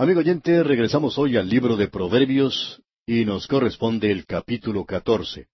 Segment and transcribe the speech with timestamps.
[0.00, 5.48] Amigo oyente, regresamos hoy al libro de Proverbios y nos corresponde el capítulo catorce.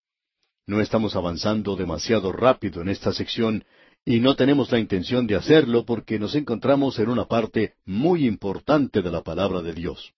[0.66, 3.64] No estamos avanzando demasiado rápido en esta sección
[4.04, 9.00] y no tenemos la intención de hacerlo porque nos encontramos en una parte muy importante
[9.00, 10.12] de la palabra de Dios.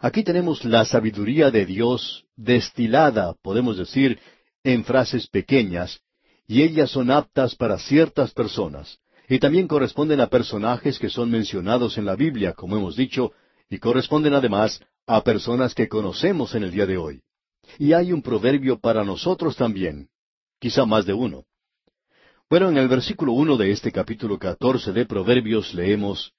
[0.00, 4.18] Aquí tenemos la sabiduría de Dios destilada, podemos decir,
[4.64, 6.00] en frases pequeñas,
[6.48, 8.98] y ellas son aptas para ciertas personas,
[9.28, 13.32] y también corresponden a personajes que son mencionados en la Biblia, como hemos dicho,
[13.68, 17.22] y corresponden además a personas que conocemos en el día de hoy.
[17.78, 20.08] Y hay un proverbio para nosotros también,
[20.58, 21.44] quizá más de uno.
[22.48, 26.32] Bueno, en el versículo uno de este capítulo catorce de Proverbios leemos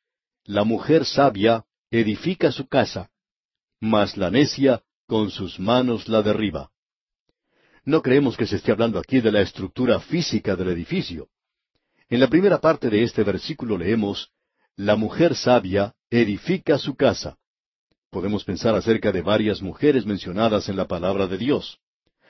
[0.45, 3.12] La mujer sabia edifica su casa,
[3.79, 6.71] mas la necia con sus manos la derriba.
[7.85, 11.27] No creemos que se esté hablando aquí de la estructura física del edificio.
[12.09, 14.31] En la primera parte de este versículo leemos,
[14.76, 17.38] La mujer sabia edifica su casa.
[18.09, 21.77] Podemos pensar acerca de varias mujeres mencionadas en la palabra de Dios.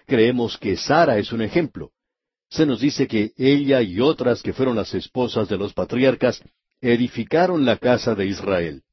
[0.06, 1.92] Creemos que Sara es un ejemplo.
[2.50, 6.42] Se nos dice que ella y otras que fueron las esposas de los patriarcas
[6.82, 8.84] edificaron la casa de Israel.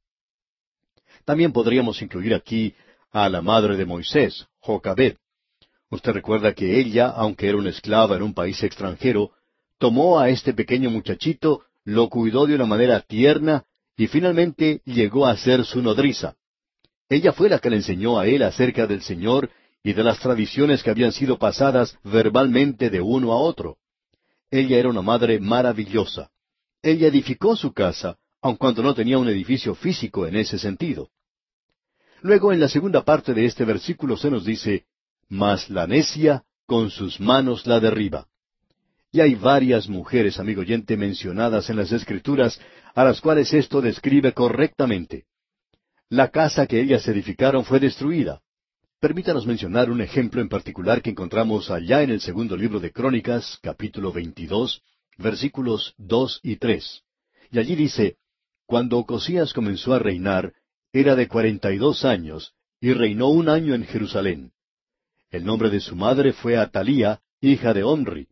[1.25, 2.77] También podríamos incluir aquí
[3.11, 5.17] a la madre de Moisés, Jocabed.
[5.91, 9.33] Usted recuerda que ella, aunque era una esclava en un país extranjero,
[9.79, 13.65] tomó a este pequeño muchachito, lo cuidó de una manera tierna
[13.97, 16.37] y finalmente llegó a ser su nodriza.
[17.09, 19.51] Ella fue la que le enseñó a él acerca del Señor
[19.83, 23.79] y de las tradiciones que habían sido pasadas verbalmente de uno a otro.
[24.51, 26.31] Ella era una madre maravillosa.
[26.83, 31.11] Ella edificó su casa, aun cuando no tenía un edificio físico en ese sentido.
[32.23, 34.87] Luego, en la segunda parte de este versículo se nos dice,
[35.29, 38.27] Mas la necia con sus manos la derriba.
[39.17, 42.61] Y hay varias mujeres, amigo oyente, mencionadas en las Escrituras,
[42.95, 45.25] a las cuales esto describe correctamente.
[46.11, 48.43] La casa que ellas edificaron fue destruida.
[49.01, 53.59] Permítanos mencionar un ejemplo en particular que encontramos allá en el segundo libro de Crónicas,
[53.63, 54.83] capítulo 22,
[55.17, 57.01] versículos dos y tres.
[57.51, 58.19] Y allí dice,
[58.67, 60.53] Cuando Ocosías comenzó a reinar,
[60.93, 62.53] era de cuarenta y dos años,
[62.83, 64.53] y reinó un año en Jerusalén.
[65.31, 68.29] El nombre de su madre fue Atalía, hija de Omri,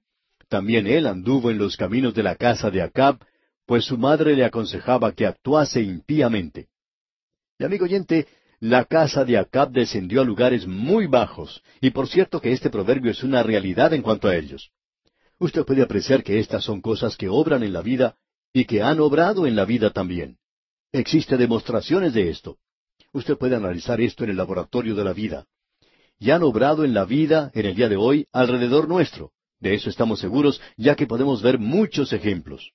[0.54, 3.18] también él anduvo en los caminos de la casa de Acab,
[3.66, 6.68] pues su madre le aconsejaba que actuase impíamente.
[7.58, 8.28] Y amigo oyente,
[8.60, 13.10] la casa de Acab descendió a lugares muy bajos, y por cierto que este proverbio
[13.10, 14.70] es una realidad en cuanto a ellos.
[15.40, 18.14] Usted puede apreciar que estas son cosas que obran en la vida
[18.52, 20.38] y que han obrado en la vida también.
[20.92, 22.58] Existen demostraciones de esto.
[23.12, 25.46] Usted puede analizar esto en el laboratorio de la vida.
[26.20, 29.32] Y han obrado en la vida, en el día de hoy, alrededor nuestro.
[29.64, 32.72] De eso estamos seguros, ya que podemos ver muchos ejemplos.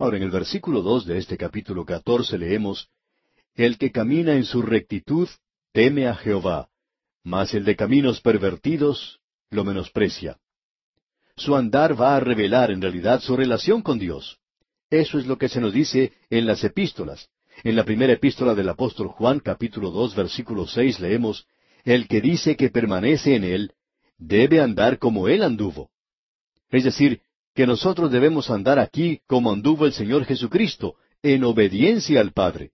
[0.00, 2.88] Ahora, en el versículo dos de este capítulo catorce leemos,
[3.54, 5.28] El que camina en su rectitud
[5.72, 6.70] teme a Jehová,
[7.22, 9.20] mas el de caminos pervertidos
[9.50, 10.38] lo menosprecia.
[11.36, 14.40] Su andar va a revelar en realidad su relación con Dios.
[14.90, 17.28] Eso es lo que se nos dice en las epístolas.
[17.62, 21.46] En la primera epístola del apóstol Juan, capítulo dos, versículo seis, leemos,
[21.84, 23.72] El que dice que permanece en él,
[24.18, 25.92] debe andar como él anduvo.
[26.70, 27.20] Es decir,
[27.54, 32.70] que nosotros debemos andar aquí como anduvo el Señor Jesucristo, en obediencia al Padre.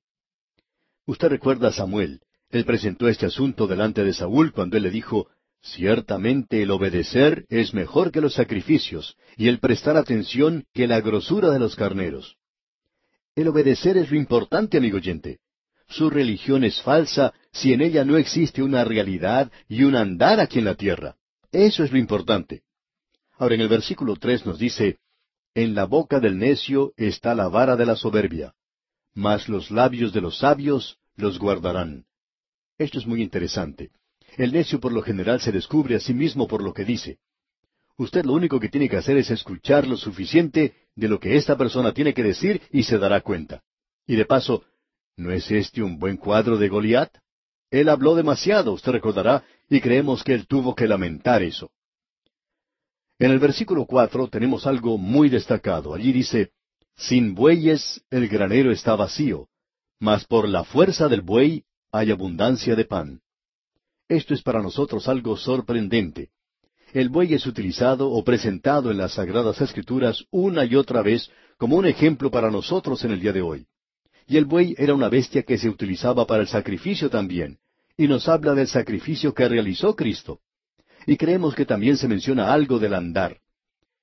[1.06, 2.20] Usted recuerda a Samuel.
[2.50, 5.28] Él presentó este asunto delante de Saúl cuando él le dijo,
[5.62, 11.50] Ciertamente el obedecer es mejor que los sacrificios, y el prestar atención que la grosura
[11.50, 12.36] de los carneros.
[13.34, 15.38] El obedecer es lo importante, amigo oyente.
[15.88, 20.58] Su religión es falsa si en ella no existe una realidad y un andar aquí
[20.58, 21.16] en la tierra.
[21.50, 22.62] Eso es lo importante.
[23.36, 24.98] Ahora en el versículo tres nos dice,
[25.54, 28.54] En la boca del necio está la vara de la soberbia,
[29.14, 32.04] mas los labios de los sabios los guardarán.
[32.78, 33.90] Esto es muy interesante.
[34.36, 37.18] El necio por lo general se descubre a sí mismo por lo que dice.
[37.96, 41.56] Usted lo único que tiene que hacer es escuchar lo suficiente de lo que esta
[41.56, 43.62] persona tiene que decir y se dará cuenta.
[44.06, 44.64] Y de paso,
[45.16, 47.10] ¿no es este un buen cuadro de Goliat?
[47.70, 51.70] Él habló demasiado, usted recordará, y creemos que él tuvo que lamentar eso.
[53.18, 55.94] En el versículo cuatro tenemos algo muy destacado.
[55.94, 56.50] Allí dice,
[56.96, 59.48] Sin bueyes el granero está vacío,
[60.00, 63.20] mas por la fuerza del buey hay abundancia de pan.
[64.08, 66.30] Esto es para nosotros algo sorprendente.
[66.92, 71.76] El buey es utilizado o presentado en las Sagradas Escrituras una y otra vez como
[71.76, 73.66] un ejemplo para nosotros en el día de hoy.
[74.26, 77.58] Y el buey era una bestia que se utilizaba para el sacrificio también,
[77.96, 80.40] y nos habla del sacrificio que realizó Cristo
[81.06, 83.40] y creemos que también se menciona algo del andar.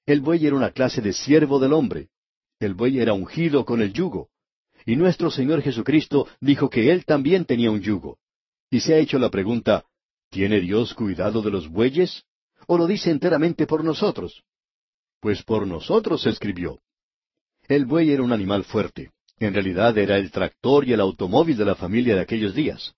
[0.05, 2.09] El buey era una clase de siervo del hombre.
[2.59, 4.29] El buey era ungido con el yugo.
[4.85, 8.17] Y nuestro Señor Jesucristo dijo que Él también tenía un yugo.
[8.69, 9.85] Y se ha hecho la pregunta,
[10.29, 12.23] ¿tiene Dios cuidado de los bueyes?
[12.67, 14.43] ¿O lo dice enteramente por nosotros?
[15.19, 16.79] Pues por nosotros se escribió.
[17.67, 19.11] El buey era un animal fuerte.
[19.39, 22.93] En realidad era el tractor y el automóvil de la familia de aquellos días.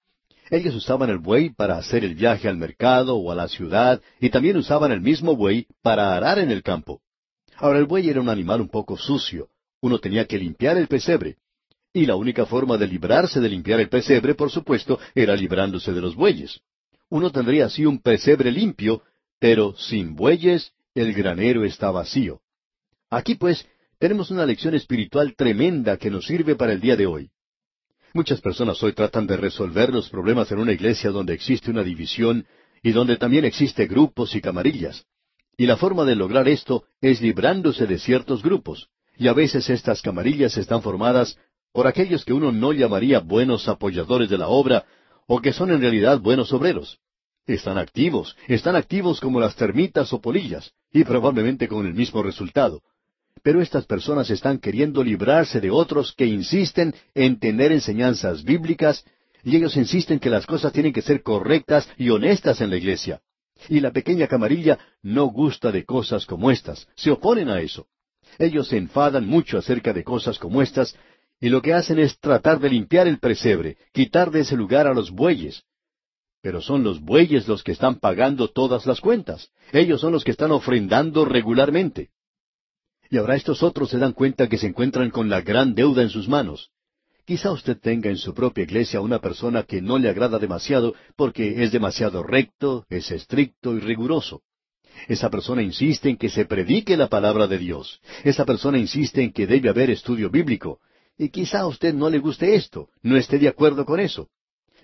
[0.53, 4.29] Ellos usaban el buey para hacer el viaje al mercado o a la ciudad y
[4.29, 7.01] también usaban el mismo buey para arar en el campo.
[7.55, 9.49] Ahora el buey era un animal un poco sucio.
[9.81, 11.37] Uno tenía que limpiar el pesebre.
[11.91, 16.01] Y la única forma de librarse de limpiar el pesebre, por supuesto, era librándose de
[16.01, 16.59] los bueyes.
[17.09, 19.01] Uno tendría así un pesebre limpio,
[19.39, 22.41] pero sin bueyes el granero está vacío.
[23.09, 23.67] Aquí pues
[23.97, 27.31] tenemos una lección espiritual tremenda que nos sirve para el día de hoy.
[28.15, 32.45] Muchas personas hoy tratan de resolver los problemas en una iglesia donde existe una división
[32.83, 35.07] y donde también existe grupos y camarillas.
[35.57, 38.89] Y la forma de lograr esto es librándose de ciertos grupos.
[39.17, 41.39] Y a veces estas camarillas están formadas
[41.71, 44.85] por aquellos que uno no llamaría buenos apoyadores de la obra,
[45.25, 46.99] o que son en realidad buenos obreros.
[47.47, 52.83] Están activos, están activos como las termitas o polillas, y probablemente con el mismo resultado.
[53.43, 59.03] Pero estas personas están queriendo librarse de otros que insisten en tener enseñanzas bíblicas,
[59.43, 63.21] y ellos insisten que las cosas tienen que ser correctas y honestas en la iglesia.
[63.67, 67.87] Y la pequeña camarilla no gusta de cosas como estas, se oponen a eso.
[68.39, 70.97] Ellos se enfadan mucho acerca de cosas como estas,
[71.41, 74.93] y lo que hacen es tratar de limpiar el presebre, quitar de ese lugar a
[74.93, 75.63] los bueyes.
[76.41, 79.49] Pero son los bueyes los que están pagando todas las cuentas.
[79.73, 82.09] Ellos son los que están ofrendando regularmente.
[83.13, 86.09] Y ahora estos otros se dan cuenta que se encuentran con la gran deuda en
[86.09, 86.71] sus manos.
[87.27, 91.63] Quizá usted tenga en su propia iglesia una persona que no le agrada demasiado porque
[91.63, 94.41] es demasiado recto, es estricto y riguroso.
[95.07, 98.01] Esa persona insiste en que se predique la palabra de Dios.
[98.23, 100.79] Esa persona insiste en que debe haber estudio bíblico.
[101.15, 104.29] Y quizá a usted no le guste esto, no esté de acuerdo con eso.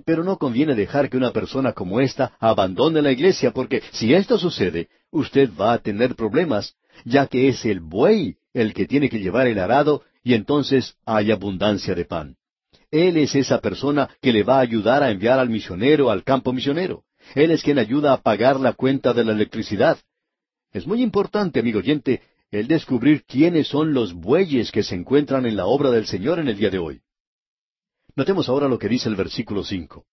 [0.05, 4.37] Pero no conviene dejar que una persona como esta abandone la iglesia, porque si esto
[4.37, 9.19] sucede, usted va a tener problemas, ya que es el buey el que tiene que
[9.19, 12.35] llevar el arado, y entonces hay abundancia de pan.
[12.91, 16.51] Él es esa persona que le va a ayudar a enviar al misionero al campo
[16.51, 17.03] misionero.
[17.35, 19.99] Él es quien ayuda a pagar la cuenta de la electricidad.
[20.71, 25.55] Es muy importante, amigo oyente, el descubrir quiénes son los bueyes que se encuentran en
[25.55, 27.01] la obra del Señor en el día de hoy.
[28.15, 30.05] Notemos ahora lo que dice el versículo cinco.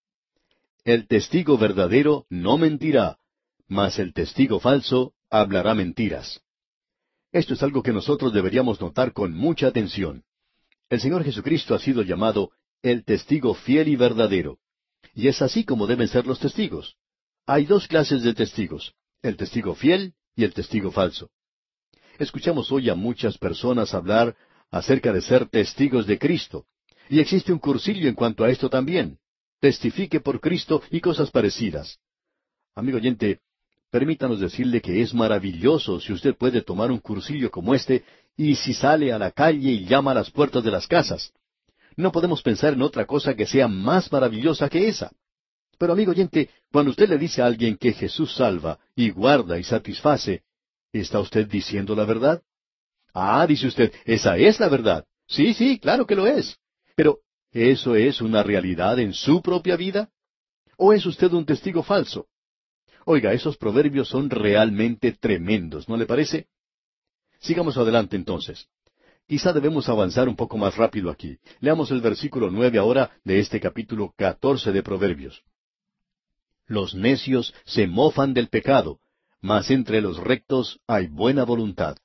[0.85, 3.19] El testigo verdadero no mentirá,
[3.67, 6.43] mas el testigo falso hablará mentiras.
[7.37, 10.25] Esto es algo que nosotros deberíamos notar con mucha atención.
[10.89, 14.57] El Señor Jesucristo ha sido llamado el testigo fiel y verdadero.
[15.13, 16.97] Y es así como deben ser los testigos.
[17.45, 21.29] Hay dos clases de testigos, el testigo fiel y el testigo falso.
[22.19, 24.35] Escuchamos hoy a muchas personas hablar
[24.71, 26.65] acerca de ser testigos de Cristo.
[27.11, 29.19] Y existe un cursillo en cuanto a esto también.
[29.61, 31.99] Testifique por Cristo y cosas parecidas.
[32.75, 33.41] Amigo oyente,
[33.91, 38.05] permítanos decirle que es maravilloso si usted puede tomar un cursillo como este
[38.37, 41.33] y si sale a la calle y llama a las puertas de las casas.
[41.97, 45.11] No podemos pensar en otra cosa que sea más maravillosa que esa.
[45.79, 49.65] Pero amigo oyente, cuando usted le dice a alguien que Jesús salva y guarda y
[49.65, 50.43] satisface,
[51.01, 52.43] ¿Está usted diciendo la verdad?
[53.13, 55.05] Ah, dice usted, esa es la verdad.
[55.27, 56.59] Sí, sí, claro que lo es.
[56.95, 60.11] Pero, ¿eso es una realidad en su propia vida?
[60.77, 62.27] ¿O es usted un testigo falso?
[63.09, 66.49] Oiga, esos proverbios son realmente tremendos, ¿no le parece?
[67.39, 68.67] Sigamos adelante entonces.
[69.29, 71.39] Quizá debemos avanzar un poco más rápido aquí.
[71.61, 75.45] Leamos el versículo nueve ahora de este capítulo catorce de Proverbios.
[76.67, 78.99] Los necios se mofan del pecado,
[79.41, 81.97] mas entre los rectos hay buena voluntad.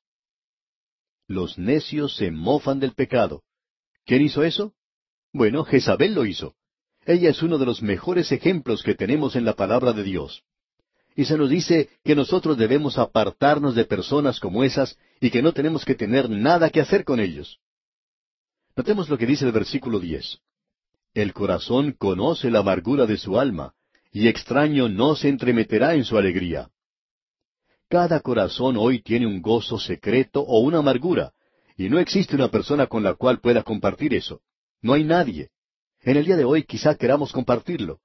[1.27, 3.41] Los necios se mofan del pecado.
[4.05, 4.75] ¿Quién hizo eso?
[5.33, 6.53] Bueno, Jezabel lo hizo.
[7.07, 10.43] Ella es uno de los mejores ejemplos que tenemos en la palabra de Dios.
[11.15, 15.51] Y se nos dice que nosotros debemos apartarnos de personas como esas y que no
[15.51, 17.59] tenemos que tener nada que hacer con ellos.
[18.75, 20.39] Notemos lo que dice el versículo diez.
[21.13, 23.73] El corazón conoce la amargura de su alma,
[24.13, 26.69] y extraño no se entremeterá en su alegría.
[27.89, 31.33] Cada corazón hoy tiene un gozo secreto o una amargura,
[31.75, 34.41] y no existe una persona con la cual pueda compartir eso.
[34.81, 35.49] No hay nadie.
[36.01, 37.99] En el día de hoy quizá queramos compartirlo.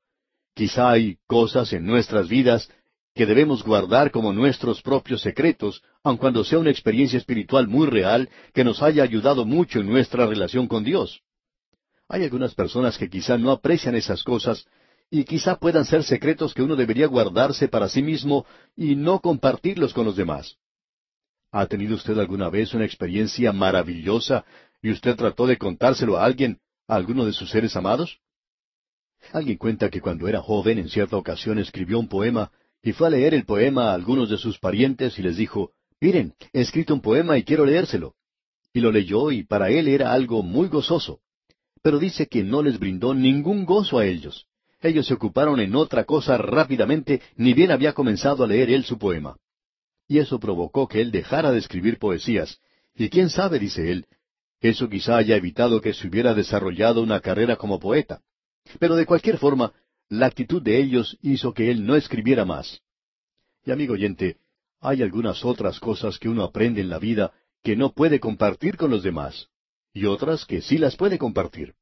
[0.54, 2.68] Quizá hay cosas en nuestras vidas
[3.16, 8.28] que debemos guardar como nuestros propios secretos, aun cuando sea una experiencia espiritual muy real
[8.52, 11.22] que nos haya ayudado mucho en nuestra relación con Dios.
[12.10, 14.66] Hay algunas personas que quizá no aprecian esas cosas
[15.10, 18.44] y quizá puedan ser secretos que uno debería guardarse para sí mismo
[18.76, 20.58] y no compartirlos con los demás.
[21.52, 24.44] ¿Ha tenido usted alguna vez una experiencia maravillosa
[24.82, 28.18] y usted trató de contárselo a alguien, a alguno de sus seres amados?
[29.32, 32.52] Alguien cuenta que cuando era joven en cierta ocasión escribió un poema
[32.86, 36.34] y fue a leer el poema a algunos de sus parientes y les dijo, Miren,
[36.52, 38.14] he escrito un poema y quiero leérselo.
[38.72, 41.18] Y lo leyó y para él era algo muy gozoso.
[41.82, 44.46] Pero dice que no les brindó ningún gozo a ellos.
[44.80, 48.98] Ellos se ocuparon en otra cosa rápidamente, ni bien había comenzado a leer él su
[48.98, 49.36] poema.
[50.06, 52.60] Y eso provocó que él dejara de escribir poesías.
[52.94, 54.06] Y quién sabe, dice él,
[54.60, 58.20] eso quizá haya evitado que se hubiera desarrollado una carrera como poeta.
[58.78, 59.72] Pero de cualquier forma,
[60.08, 62.80] la actitud de ellos hizo que él no escribiera más.
[63.64, 64.36] Y amigo oyente,
[64.80, 67.32] hay algunas otras cosas que uno aprende en la vida
[67.62, 69.48] que no puede compartir con los demás,
[69.92, 71.74] y otras que sí las puede compartir.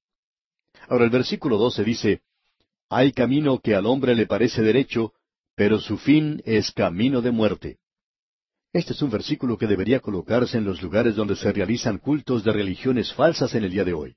[0.88, 2.22] Ahora el versículo 12 dice,
[2.88, 5.12] Hay camino que al hombre le parece derecho,
[5.54, 7.78] pero su fin es camino de muerte.
[8.72, 12.52] Este es un versículo que debería colocarse en los lugares donde se realizan cultos de
[12.52, 14.16] religiones falsas en el día de hoy.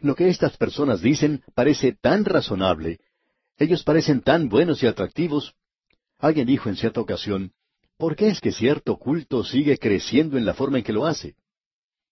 [0.00, 3.00] Lo que estas personas dicen parece tan razonable,
[3.60, 5.54] ellos parecen tan buenos y atractivos.
[6.18, 7.52] Alguien dijo en cierta ocasión,
[7.98, 11.34] ¿por qué es que cierto culto sigue creciendo en la forma en que lo hace?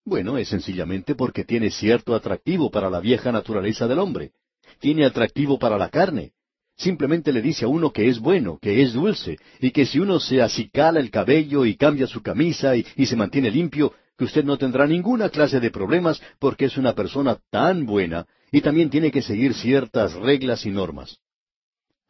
[0.05, 4.33] Bueno, es sencillamente porque tiene cierto atractivo para la vieja naturaleza del hombre.
[4.79, 6.33] Tiene atractivo para la carne.
[6.77, 10.21] Simplemente le dice a uno que es bueno, que es dulce, y que si uno
[10.21, 14.45] se acicala el cabello y cambia su camisa y, y se mantiene limpio, que usted
[14.45, 19.11] no tendrá ninguna clase de problemas porque es una persona tan buena y también tiene
[19.11, 21.19] que seguir ciertas reglas y normas.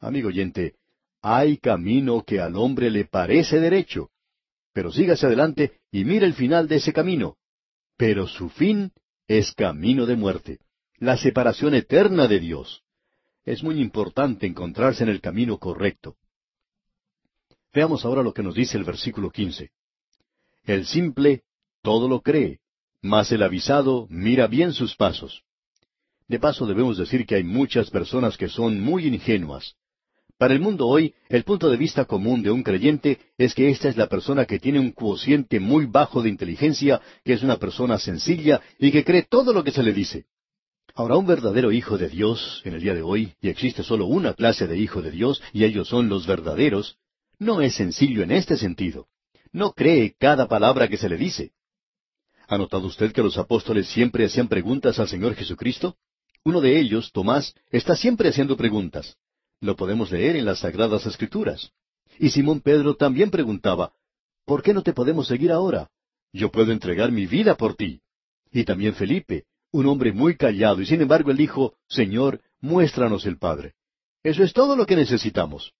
[0.00, 0.74] Amigo oyente,
[1.20, 4.10] hay camino que al hombre le parece derecho,
[4.72, 7.36] pero sígase adelante y mire el final de ese camino.
[7.96, 8.92] Pero su fin
[9.26, 10.60] es camino de muerte,
[10.98, 12.84] la separación eterna de Dios.
[13.44, 16.16] Es muy importante encontrarse en el camino correcto.
[17.72, 19.72] Veamos ahora lo que nos dice el versículo quince.
[20.64, 21.42] El simple
[21.82, 22.60] todo lo cree,
[23.02, 25.42] mas el avisado mira bien sus pasos.
[26.28, 29.74] De paso debemos decir que hay muchas personas que son muy ingenuas.
[30.38, 33.88] Para el mundo hoy, el punto de vista común de un creyente es que esta
[33.88, 37.98] es la persona que tiene un cociente muy bajo de inteligencia, que es una persona
[37.98, 40.26] sencilla y que cree todo lo que se le dice.
[40.94, 44.34] Ahora, un verdadero hijo de Dios en el día de hoy, y existe solo una
[44.34, 46.98] clase de hijo de Dios, y ellos son los verdaderos,
[47.40, 49.08] no es sencillo en este sentido.
[49.50, 51.50] No cree cada palabra que se le dice.
[52.46, 55.96] ¿Ha notado usted que los apóstoles siempre hacían preguntas al Señor Jesucristo?
[56.44, 59.16] Uno de ellos, Tomás, está siempre haciendo preguntas.
[59.60, 61.72] Lo podemos leer en las Sagradas Escrituras.
[62.18, 63.92] Y Simón Pedro también preguntaba,
[64.44, 65.90] ¿por qué no te podemos seguir ahora?
[66.32, 68.00] Yo puedo entregar mi vida por ti.
[68.52, 73.38] Y también Felipe, un hombre muy callado, y sin embargo él dijo, Señor, muéstranos el
[73.38, 73.74] Padre.
[74.22, 75.72] Eso es todo lo que necesitamos.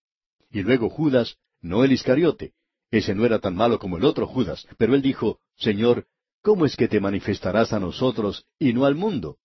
[0.51, 2.53] Y luego Judas, no el Iscariote.
[2.91, 6.07] Ese no era tan malo como el otro Judas, pero él dijo, Señor,
[6.43, 9.39] ¿cómo es que te manifestarás a nosotros y no al mundo?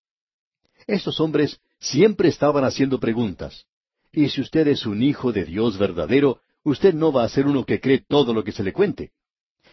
[0.86, 3.66] Estos hombres siempre estaban haciendo preguntas.
[4.14, 7.64] Y si usted es un hijo de Dios verdadero, usted no va a ser uno
[7.64, 9.10] que cree todo lo que se le cuente.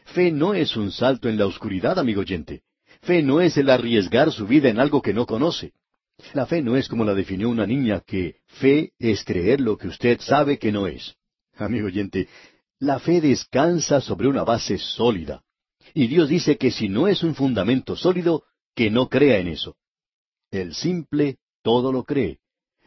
[0.06, 2.64] Fe no es un salto en la oscuridad, amigo oyente.
[3.04, 5.74] Fe no es el arriesgar su vida en algo que no conoce.
[6.34, 9.88] La fe no es como la definió una niña, que fe es creer lo que
[9.88, 11.16] usted sabe que no es.
[11.56, 12.28] Amigo oyente,
[12.80, 15.44] la fe descansa sobre una base sólida.
[15.94, 18.44] Y Dios dice que si no es un fundamento sólido,
[18.76, 19.76] que no crea en eso.
[20.50, 22.41] El simple todo lo cree.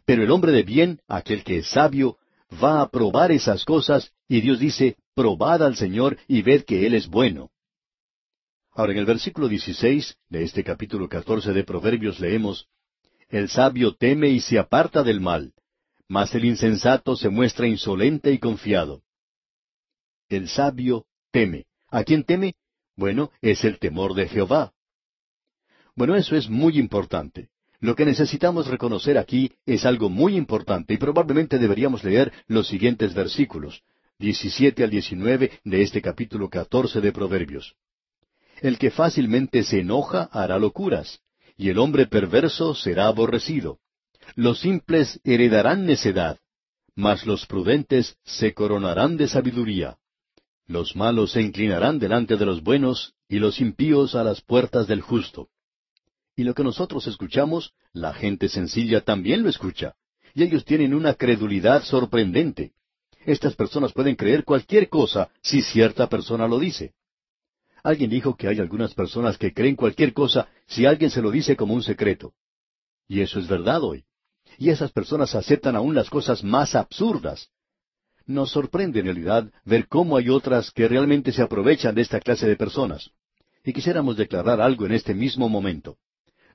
[0.05, 2.19] Pero el hombre de bien, aquel que es sabio,
[2.63, 6.95] va a probar esas cosas, y Dios dice, probad al Señor y ved que Él
[6.95, 7.51] es bueno.
[8.73, 12.67] Ahora en el versículo 16 de este capítulo 14 de Proverbios leemos,
[13.29, 15.55] El sabio teme y se aparta del mal,
[16.09, 19.03] mas el insensato se muestra insolente y confiado.
[20.29, 21.67] El sabio teme.
[21.89, 22.57] ¿A quién teme?
[22.97, 24.73] Bueno, es el temor de Jehová.
[25.95, 27.51] Bueno, eso es muy importante.
[27.85, 33.13] Lo que necesitamos reconocer aquí es algo muy importante y probablemente deberíamos leer los siguientes
[33.13, 33.83] versículos,
[34.21, 37.75] 17 al 19 de este capítulo 14 de Proverbios.
[38.63, 41.21] El que fácilmente se enoja hará locuras,
[41.59, 43.81] y el hombre perverso será aborrecido.
[44.35, 46.39] Los simples heredarán necedad,
[46.97, 49.99] mas los prudentes se coronarán de sabiduría.
[50.67, 55.03] Los malos se inclinarán delante de los buenos, y los impíos a las puertas del
[55.03, 55.51] justo.
[56.37, 59.95] Y lo que nosotros escuchamos, la gente sencilla también lo escucha.
[60.35, 62.73] Y ellos tienen una credulidad sorprendente.
[63.25, 66.93] Estas personas pueden creer cualquier cosa si cierta persona lo dice.
[67.85, 71.55] Alguien dijo que hay algunas personas que creen cualquier cosa si alguien se lo dice
[71.55, 72.33] como un secreto.
[73.07, 74.05] Y eso es verdad hoy.
[74.59, 77.51] Y esas personas aceptan aún las cosas más absurdas.
[78.27, 82.47] Nos sorprende en realidad ver cómo hay otras que realmente se aprovechan de esta clase
[82.49, 83.11] de personas.
[83.63, 85.99] Y quisiéramos declarar algo en este mismo momento.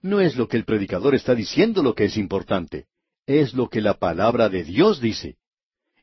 [0.02, 2.88] No es lo que el predicador está diciendo lo que es importante,
[3.26, 5.38] es lo que la palabra de Dios dice.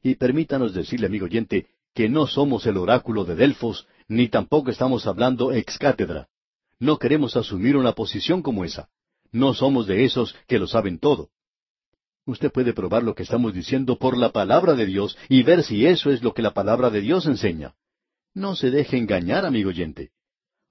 [0.03, 5.07] Y permítanos decirle, amigo oyente, que no somos el oráculo de Delfos, ni tampoco estamos
[5.07, 6.29] hablando ex cátedra.
[6.79, 8.91] No queremos asumir una posición como esa.
[9.33, 11.31] No somos de esos que lo saben todo.
[12.27, 15.87] Usted puede probar lo que estamos diciendo por la palabra de Dios y ver si
[15.87, 17.75] eso es lo que la palabra de Dios enseña.
[18.35, 20.11] No se deje engañar, amigo oyente.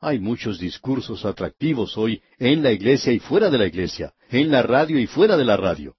[0.08, 4.62] Hay muchos discursos atractivos hoy en la iglesia y fuera de la iglesia, en la
[4.62, 5.96] radio y fuera de la radio.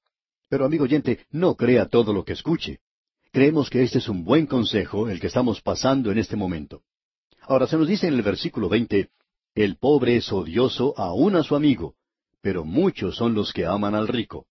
[0.48, 2.78] Pero, amigo oyente, no crea todo lo que escuche.
[3.32, 6.82] Creemos que este es un buen consejo el que estamos pasando en este momento.
[7.48, 9.10] Ahora se nos dice en el versículo veinte,
[9.56, 11.96] el pobre es odioso aún a su amigo,
[12.40, 14.46] pero muchos son los que aman al rico.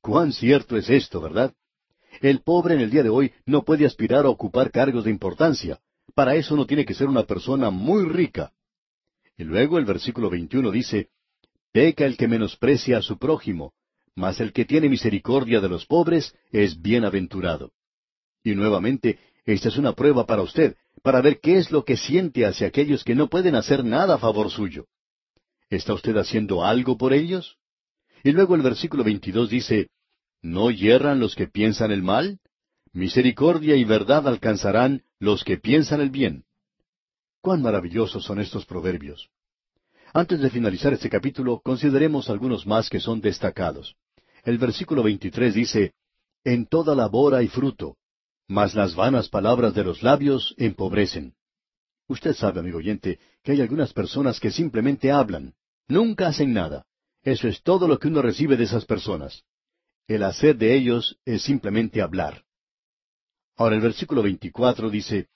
[0.00, 1.54] Cuán cierto es esto, ¿verdad?
[2.20, 5.78] El pobre en el día de hoy no puede aspirar a ocupar cargos de importancia.
[6.16, 8.50] Para eso no tiene que ser una persona muy rica.
[9.38, 11.08] Y luego el versículo 21 dice,
[11.72, 13.72] Peca el que menosprecia a su prójimo,
[14.16, 17.70] mas el que tiene misericordia de los pobres es bienaventurado.
[18.42, 22.46] Y nuevamente, esta es una prueba para usted, para ver qué es lo que siente
[22.46, 24.86] hacia aquellos que no pueden hacer nada a favor suyo.
[25.70, 27.58] ¿Está usted haciendo algo por ellos?
[28.24, 29.90] Y luego el versículo 22 dice,
[30.42, 32.40] ¿No hierran los que piensan el mal?
[32.92, 36.44] Misericordia y verdad alcanzarán los que piensan el bien.
[37.48, 39.30] Cuán maravillosos son estos proverbios.
[40.12, 43.96] Antes de finalizar este capítulo, consideremos algunos más que son destacados.
[44.44, 45.94] El versículo 23 dice,
[46.44, 47.96] En toda labor hay fruto,
[48.48, 51.32] mas las vanas palabras de los labios empobrecen.
[52.06, 55.54] Usted sabe, amigo oyente, que hay algunas personas que simplemente hablan,
[55.86, 56.84] nunca hacen nada.
[57.22, 59.42] Eso es todo lo que uno recibe de esas personas.
[60.06, 62.44] El hacer de ellos es simplemente hablar.
[63.56, 65.30] Ahora el versículo 24 dice,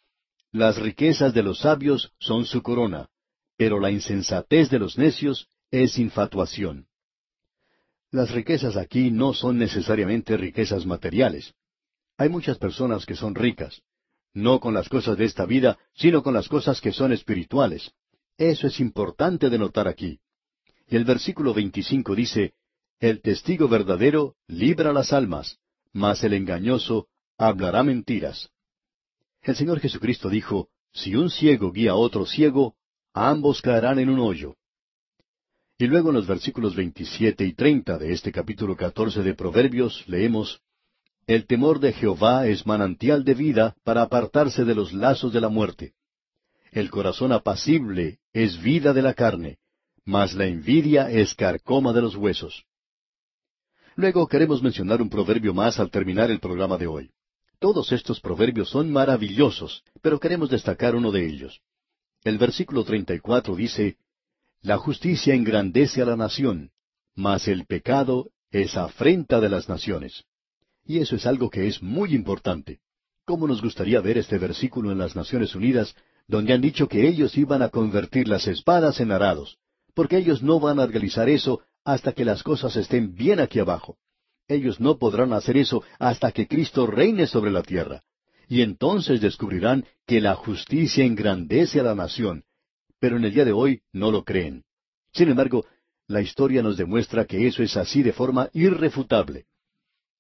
[0.53, 3.09] Las riquezas de los sabios son su corona,
[3.57, 6.89] pero la insensatez de los necios es infatuación.
[8.11, 11.55] Las riquezas aquí no son necesariamente riquezas materiales.
[12.19, 13.81] Hay muchas personas que son ricas,
[14.35, 17.91] no con las cosas de esta vida, sino con las cosas que son espirituales.
[18.37, 20.21] Eso es importante de notar aquí.
[20.87, 22.53] Y el versículo 25 dice,
[23.01, 25.59] El testigo verdadero libra las almas,
[25.95, 28.52] mas el engañoso hablará mentiras.
[29.43, 32.77] El Señor Jesucristo dijo, Si un ciego guía a otro ciego,
[33.13, 34.55] ambos caerán en un hoyo.
[35.79, 40.61] Y luego en los versículos 27 y 30 de este capítulo 14 de Proverbios leemos,
[41.27, 45.49] El temor de Jehová es manantial de vida para apartarse de los lazos de la
[45.49, 45.95] muerte.
[46.71, 49.59] El corazón apacible es vida de la carne,
[50.05, 52.65] mas la envidia es carcoma de los huesos.
[53.97, 57.11] Luego queremos mencionar un proverbio más al terminar el programa de hoy.
[57.63, 61.61] Todos estos proverbios son maravillosos, pero queremos destacar uno de ellos.
[62.25, 63.97] El versículo 34 dice,
[64.61, 66.73] La justicia engrandece a la nación,
[67.15, 70.25] mas el pecado es afrenta de las naciones.
[70.85, 72.81] Y eso es algo que es muy importante.
[73.25, 75.95] ¿Cómo nos gustaría ver este versículo en las Naciones Unidas,
[76.27, 79.59] donde han dicho que ellos iban a convertir las espadas en arados?
[79.95, 83.99] porque ellos no van a realizar eso hasta que las cosas estén bien aquí abajo.
[84.49, 88.03] Ellos no podrán hacer eso hasta que Cristo reine sobre la tierra.
[88.49, 92.45] Y entonces descubrirán que la justicia engrandece a la nación,
[92.99, 94.65] pero en el día de hoy no lo creen.
[95.13, 95.65] Sin embargo,
[96.07, 99.47] la historia nos demuestra que eso es así de forma irrefutable.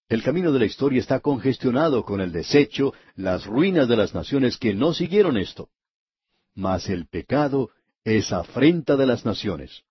[0.08, 4.56] El camino de la historia está congestionado con el desecho, las ruinas de las naciones
[4.58, 5.70] que no siguieron esto.
[6.54, 7.70] Mas el pecado
[8.04, 9.82] es afrenta de las naciones.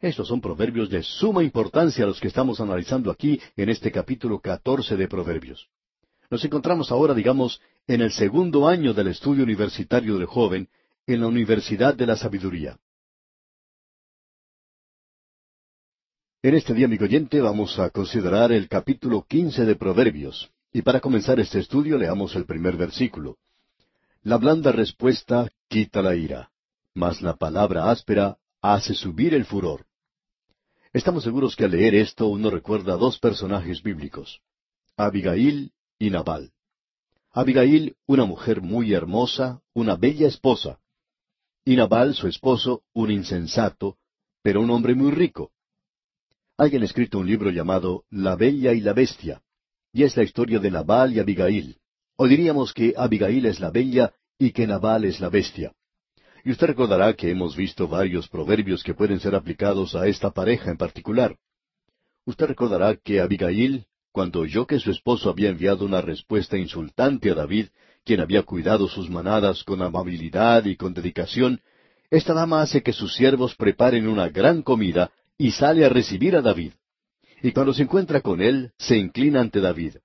[0.00, 4.96] Estos son proverbios de suma importancia los que estamos analizando aquí en este capítulo catorce
[4.96, 5.68] de Proverbios.
[6.30, 10.68] Nos encontramos ahora, digamos, en el segundo año del estudio universitario del joven
[11.06, 12.78] en la Universidad de la Sabiduría.
[16.42, 20.50] En este día, amigo oyente, vamos a considerar el capítulo quince de Proverbios.
[20.72, 23.36] Y para comenzar este estudio, leamos el primer versículo.
[24.22, 26.50] La blanda respuesta quita la ira
[26.94, 29.86] mas la palabra áspera hace subir el furor.
[30.92, 34.40] Estamos seguros que al leer esto uno recuerda dos personajes bíblicos,
[34.96, 36.50] Abigail y Nabal.
[37.30, 40.80] Abigail, una mujer muy hermosa, una bella esposa,
[41.64, 43.98] y Nabal, su esposo, un insensato,
[44.42, 45.52] pero un hombre muy rico.
[46.56, 49.42] Alguien ha escrito un libro llamado La Bella y la Bestia,
[49.92, 51.78] y es la historia de Nabal y Abigail.
[52.16, 55.72] O diríamos que Abigail es la bella y que Nabal es la bestia.
[56.44, 60.70] Y usted recordará que hemos visto varios proverbios que pueden ser aplicados a esta pareja
[60.70, 61.36] en particular.
[62.24, 67.34] Usted recordará que Abigail, cuando oyó que su esposo había enviado una respuesta insultante a
[67.34, 67.68] David,
[68.04, 71.60] quien había cuidado sus manadas con amabilidad y con dedicación,
[72.10, 76.42] esta dama hace que sus siervos preparen una gran comida y sale a recibir a
[76.42, 76.72] David.
[77.42, 79.96] Y cuando se encuentra con él, se inclina ante David.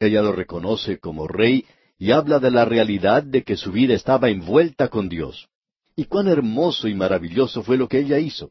[0.00, 1.64] Ella lo reconoce como rey
[1.98, 5.48] y habla de la realidad de que su vida estaba envuelta con Dios.
[5.96, 8.50] Y cuán hermoso y maravilloso fue lo que ella hizo.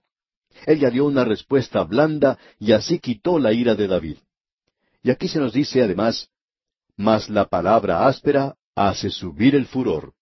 [0.66, 4.18] Ella dio una respuesta blanda y así quitó la ira de David.
[5.02, 6.30] Y aquí se nos dice además,
[6.96, 10.14] mas la palabra áspera hace subir el furor.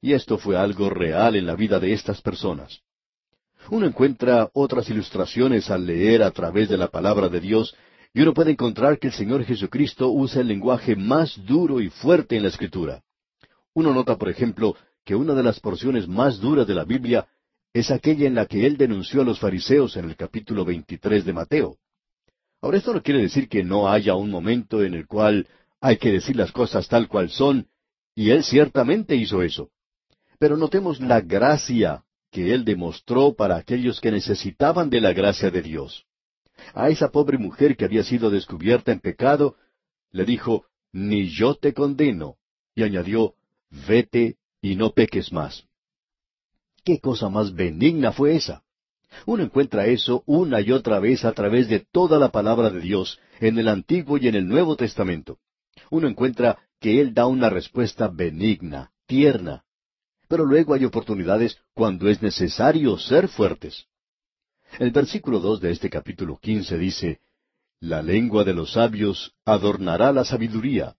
[0.00, 2.80] Y esto fue algo real en la vida de estas personas.
[3.70, 7.74] Uno encuentra otras ilustraciones al leer a través de la palabra de Dios
[8.14, 12.36] y uno puede encontrar que el Señor Jesucristo usa el lenguaje más duro y fuerte
[12.36, 13.02] en la Escritura.
[13.74, 17.26] Uno nota, por ejemplo, que una de las porciones más duras de la Biblia
[17.72, 21.32] es aquella en la que él denunció a los fariseos en el capítulo 23 de
[21.32, 21.78] Mateo.
[22.60, 25.46] Ahora, esto no quiere decir que no haya un momento en el cual
[25.80, 27.68] hay que decir las cosas tal cual son,
[28.14, 29.70] y él ciertamente hizo eso.
[30.38, 35.62] Pero notemos la gracia que él demostró para aquellos que necesitaban de la gracia de
[35.62, 36.04] Dios
[36.74, 39.56] a esa pobre mujer que había sido descubierta en pecado,
[40.10, 42.36] le dijo, Ni yo te condeno,
[42.74, 43.34] y añadió,
[43.88, 44.36] Vete
[44.66, 45.64] y no peques más.
[46.84, 48.64] ¿Qué cosa más benigna fue esa?
[49.24, 53.20] Uno encuentra eso una y otra vez a través de toda la palabra de Dios,
[53.38, 55.38] en el Antiguo y en el Nuevo Testamento.
[55.88, 59.62] Uno encuentra que Él da una respuesta benigna, tierna.
[60.26, 63.86] Pero luego hay oportunidades cuando es necesario ser fuertes.
[64.80, 67.20] El versículo dos de este capítulo quince dice,
[67.78, 70.96] La lengua de los sabios adornará la sabiduría,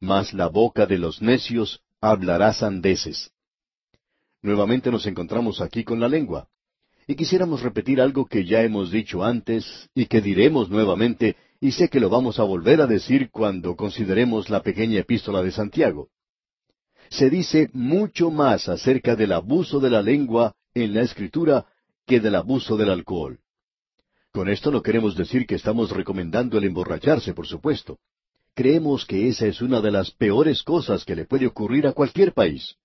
[0.00, 3.30] mas la boca de los necios hablará sandeces.
[4.42, 6.48] Nuevamente nos encontramos aquí con la lengua.
[7.06, 11.88] Y quisiéramos repetir algo que ya hemos dicho antes y que diremos nuevamente, y sé
[11.88, 16.08] que lo vamos a volver a decir cuando consideremos la pequeña epístola de Santiago.
[17.10, 21.66] Se dice mucho más acerca del abuso de la lengua en la Escritura
[22.06, 23.40] que del abuso del alcohol.
[24.32, 27.98] Con esto no queremos decir que estamos recomendando el emborracharse, por supuesto.
[28.54, 32.32] Creemos que esa es una de las peores cosas que le puede ocurrir a cualquier
[32.32, 32.76] país.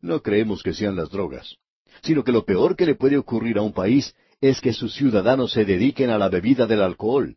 [0.00, 1.56] No creemos que sean las drogas,
[2.02, 5.52] sino que lo peor que le puede ocurrir a un país es que sus ciudadanos
[5.52, 7.36] se dediquen a la bebida del alcohol.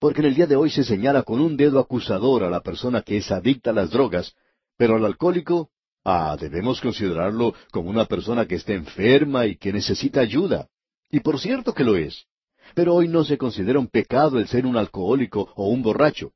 [0.00, 3.02] Porque en el día de hoy se señala con un dedo acusador a la persona
[3.02, 4.34] que es adicta a las drogas,
[4.76, 5.70] pero al alcohólico
[6.04, 10.68] Ah, debemos considerarlo como una persona que está enferma y que necesita ayuda.
[11.10, 12.26] Y por cierto que lo es.
[12.74, 16.32] Pero hoy no se considera un pecado el ser un alcohólico o un borracho.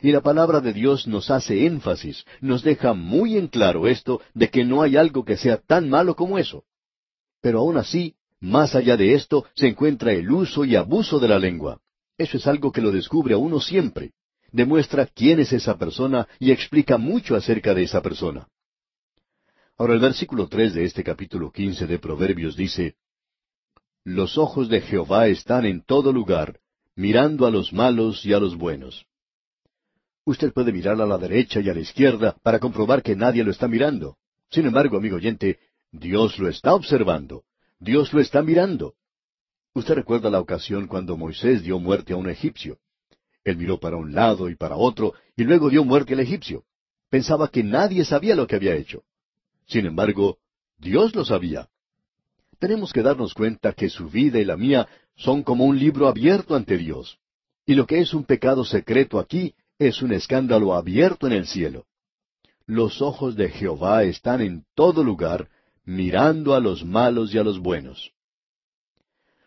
[0.00, 4.48] Y la palabra de Dios nos hace énfasis, nos deja muy en claro esto de
[4.48, 6.64] que no hay algo que sea tan malo como eso.
[7.40, 11.38] Pero aún así, más allá de esto, se encuentra el uso y abuso de la
[11.38, 11.80] lengua.
[12.16, 14.12] Eso es algo que lo descubre a uno siempre.
[14.52, 18.48] Demuestra quién es esa persona y explica mucho acerca de esa persona.
[19.76, 22.96] Ahora el versículo tres de este capítulo quince de Proverbios dice,
[24.04, 26.60] Los ojos de Jehová están en todo lugar,
[26.96, 29.07] mirando a los malos y a los buenos.
[30.28, 33.50] Usted puede mirar a la derecha y a la izquierda para comprobar que nadie lo
[33.50, 34.18] está mirando.
[34.50, 35.58] Sin embargo, amigo oyente,
[35.90, 37.44] Dios lo está observando.
[37.80, 38.92] Dios lo está mirando.
[39.72, 42.76] Usted recuerda la ocasión cuando Moisés dio muerte a un egipcio.
[43.42, 46.62] Él miró para un lado y para otro y luego dio muerte al egipcio.
[47.08, 49.04] Pensaba que nadie sabía lo que había hecho.
[49.66, 50.36] Sin embargo,
[50.76, 51.70] Dios lo sabía.
[52.58, 56.54] Tenemos que darnos cuenta que su vida y la mía son como un libro abierto
[56.54, 57.18] ante Dios.
[57.64, 61.86] Y lo que es un pecado secreto aquí es un escándalo abierto en el cielo.
[62.66, 65.48] Los ojos de Jehová están en todo lugar,
[65.84, 68.12] mirando a los malos y a los buenos.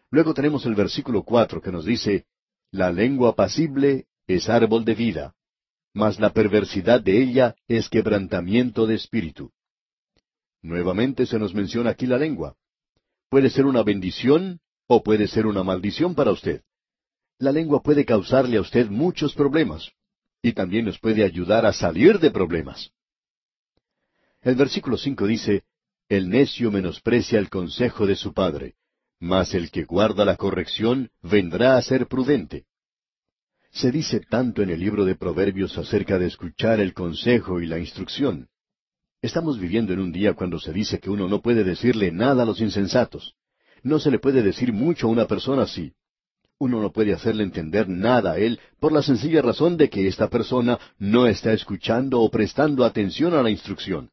[0.10, 2.26] Luego tenemos el versículo cuatro que nos dice,
[2.72, 5.36] La lengua apacible es árbol de vida,
[5.94, 9.52] mas la perversidad de ella es quebrantamiento de espíritu.
[10.62, 12.56] Nuevamente se nos menciona aquí la lengua.
[13.30, 16.62] Puede ser una bendición o puede ser una maldición para usted.
[17.38, 19.92] La lengua puede causarle a usted muchos problemas
[20.42, 22.92] y también nos puede ayudar a salir de problemas.
[24.42, 25.64] El versículo cinco dice,
[26.10, 28.76] El necio menosprecia el consejo de su padre,
[29.20, 32.66] mas el que guarda la corrección vendrá a ser prudente.
[33.72, 37.80] Se dice tanto en el libro de Proverbios acerca de escuchar el consejo y la
[37.80, 38.50] instrucción.
[39.22, 42.46] Estamos viviendo en un día cuando se dice que uno no puede decirle nada a
[42.46, 43.36] los insensatos.
[43.84, 45.94] No se le puede decir mucho a una persona así.
[46.62, 50.30] Uno no puede hacerle entender nada a él por la sencilla razón de que esta
[50.30, 54.12] persona no está escuchando o prestando atención a la instrucción.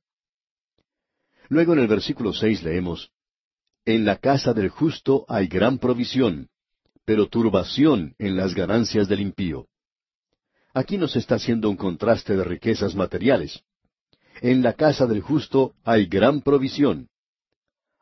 [1.51, 3.11] Luego en el versículo seis leemos,
[3.85, 6.49] En la casa del justo hay gran provisión,
[7.05, 9.67] pero turbación en las ganancias del impío.
[10.73, 13.63] Aquí nos está haciendo un contraste de riquezas materiales.
[14.41, 17.11] En la casa del justo hay gran provisión.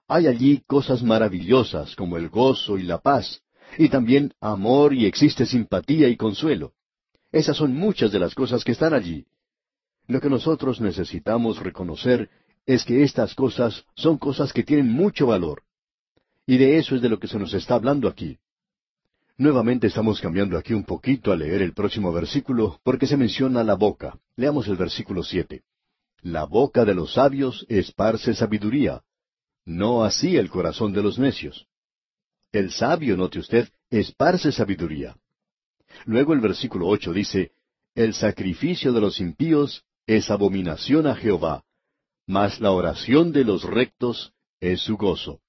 [0.06, 3.42] Hay allí cosas maravillosas como el gozo y la paz,
[3.78, 6.72] y también amor y existe simpatía y consuelo.
[7.32, 9.26] Esas son muchas de las cosas que están allí.
[10.06, 12.30] Lo que nosotros necesitamos reconocer
[12.64, 15.62] es que estas cosas son cosas que tienen mucho valor.
[16.46, 18.38] Y de eso es de lo que se nos está hablando aquí.
[19.38, 23.74] Nuevamente estamos cambiando aquí un poquito al leer el próximo versículo porque se menciona la
[23.74, 24.18] boca.
[24.36, 25.62] Leamos el versículo siete.
[26.22, 29.02] La boca de los sabios esparce sabiduría,
[29.66, 31.66] no así el corazón de los necios.
[32.52, 35.16] El sabio, note usted, esparce sabiduría.
[36.04, 37.52] Luego el versículo ocho dice,
[37.94, 41.64] El sacrificio de los impíos es abominación a Jehová,
[42.26, 45.40] mas la oración de los rectos es su gozo.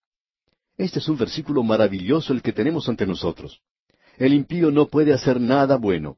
[0.77, 3.62] Este es un versículo maravilloso el que tenemos ante nosotros.
[4.17, 6.17] El impío no puede hacer nada bueno,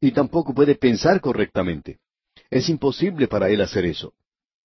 [0.00, 1.98] y tampoco puede pensar correctamente.
[2.48, 4.14] Es imposible para él hacer eso.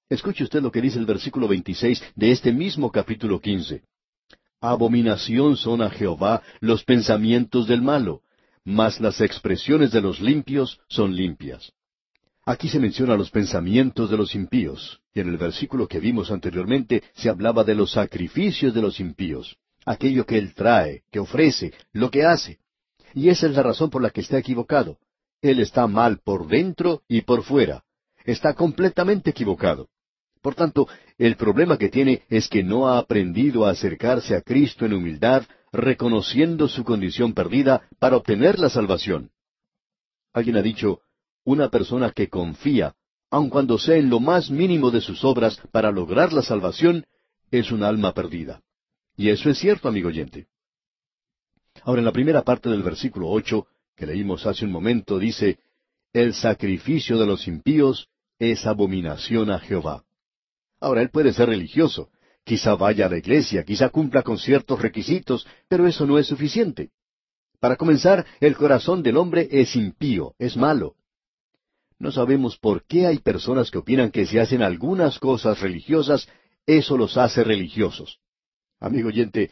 [0.09, 3.83] Escuche usted lo que dice el versículo 26 de este mismo capítulo 15.
[4.61, 8.21] Abominación son a Jehová los pensamientos del malo,
[8.63, 11.71] mas las expresiones de los limpios son limpias.
[12.45, 17.03] Aquí se menciona los pensamientos de los impíos, y en el versículo que vimos anteriormente
[17.15, 22.11] se hablaba de los sacrificios de los impíos, aquello que él trae, que ofrece, lo
[22.11, 22.59] que hace.
[23.13, 24.99] Y esa es la razón por la que está equivocado.
[25.41, 27.83] Él está mal por dentro y por fuera.
[28.25, 29.89] Está completamente equivocado.
[30.45, 34.85] Por tanto, el problema que tiene es que no ha aprendido a acercarse a Cristo
[34.85, 39.31] en humildad, reconociendo su condición perdida para obtener la salvación.
[40.33, 40.99] Alguien ha dicho,
[41.45, 42.93] una persona que confía,
[43.31, 47.07] aun cuando sea en lo más mínimo de sus obras para lograr la salvación,
[47.49, 48.61] es un alma perdida.
[49.17, 50.45] Y eso es cierto, amigo oyente.
[51.81, 55.57] Ahora, en la primera parte del versículo ocho, que leímos hace un momento, dice,
[56.13, 60.05] El sacrificio de los impíos es abominación a Jehová.
[60.85, 62.09] Ahora, él puede ser religioso,
[62.43, 66.91] quizá vaya a la iglesia, quizá cumpla con ciertos requisitos, pero eso no es suficiente.
[67.59, 70.93] Para comenzar, el corazón del hombre es impío, es malo.
[71.97, 76.29] No sabemos por qué hay personas que opinan que si hacen algunas cosas religiosas,
[76.67, 78.19] eso los hace religiosos.
[78.79, 79.49] Amigo oyente,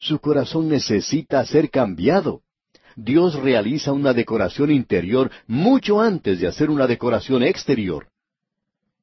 [0.00, 2.42] su corazón necesita ser cambiado.
[2.96, 8.08] Dios realiza una decoración interior mucho antes de hacer una decoración exterior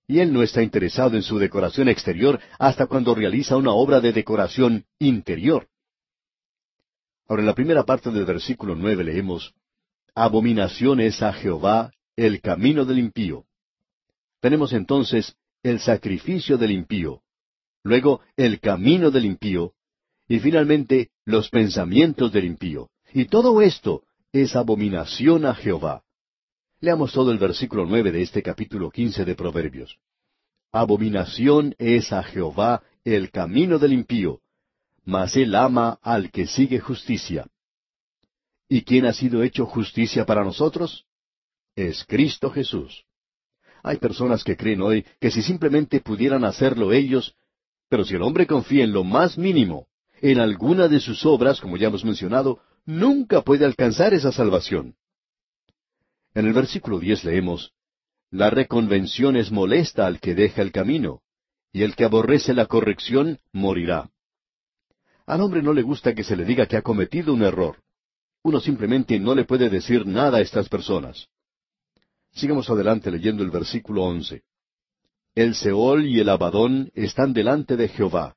[0.10, 4.12] y Él no está interesado en su decoración exterior hasta cuando realiza una obra de
[4.12, 5.68] decoración interior.
[7.28, 9.54] Ahora en la primera parte del versículo nueve leemos,
[10.16, 13.46] Abominación es a Jehová el camino del impío.
[14.42, 17.22] Tenemos entonces el sacrificio del impío,
[17.84, 19.74] luego el camino del impío,
[20.28, 22.90] y finalmente los pensamientos del impío.
[23.14, 26.02] Y todo esto es abominación a Jehová.
[26.82, 29.98] Leamos todo el versículo nueve de este capítulo quince de Proverbios.
[30.72, 34.40] Abominación es a Jehová el camino del impío,
[35.04, 37.48] mas él ama al que sigue justicia.
[38.70, 41.06] ¿Y quién ha sido hecho justicia para nosotros?
[41.76, 43.04] Es Cristo Jesús.
[43.84, 47.36] Hay personas que creen hoy que si simplemente pudieran hacerlo ellos,
[47.90, 49.88] pero si el hombre confía en lo más mínimo,
[50.22, 54.96] en alguna de sus obras, como ya hemos mencionado, nunca puede alcanzar esa salvación.
[56.36, 57.72] En el versículo diez leemos,
[58.32, 61.22] La reconvención es molesta al que deja el camino,
[61.74, 64.12] y el que aborrece la corrección morirá.
[65.26, 67.78] Al hombre no le gusta que se le diga que ha cometido un error.
[68.44, 71.28] Uno simplemente no le puede decir nada a estas personas.
[72.32, 74.44] Sigamos adelante leyendo el versículo once.
[75.36, 78.36] El Seol y el Abadón están delante de Jehová.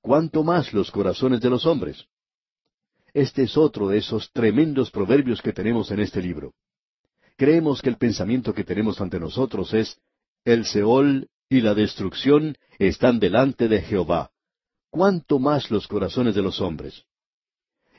[0.00, 2.06] ¿Cuánto más los corazones de los hombres?
[3.12, 6.54] Este es otro de esos tremendos proverbios que tenemos en este libro
[7.36, 9.98] creemos que el pensamiento que tenemos ante nosotros es,
[10.44, 14.30] el Seol y la destrucción están delante de Jehová.
[14.90, 17.04] ¿Cuánto más los corazones de los hombres?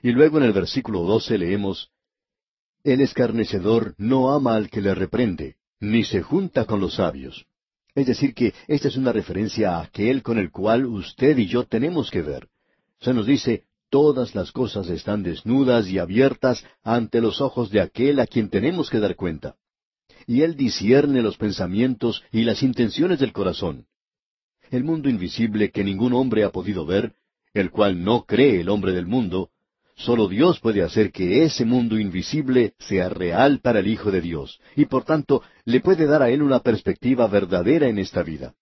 [0.01, 1.91] Y luego en el versículo doce leemos,
[2.83, 7.45] El escarnecedor no ama al que le reprende, ni se junta con los sabios.
[7.95, 11.63] Es decir, que esta es una referencia a aquel con el cual usted y yo
[11.63, 12.47] tenemos que ver.
[12.99, 13.63] Se nos dice,
[13.95, 18.89] todas las cosas están desnudas y abiertas ante los ojos de aquel a quien tenemos
[18.89, 19.55] que dar cuenta.
[20.27, 23.85] Y Él discierne los pensamientos y las intenciones del corazón.
[24.69, 27.13] El mundo invisible que ningún hombre ha podido ver,
[27.53, 29.51] el cual no cree el hombre del mundo,
[29.95, 34.59] solo Dios puede hacer que ese mundo invisible sea real para el Hijo de Dios,
[34.75, 38.55] y por tanto le puede dar a él una perspectiva verdadera en esta vida.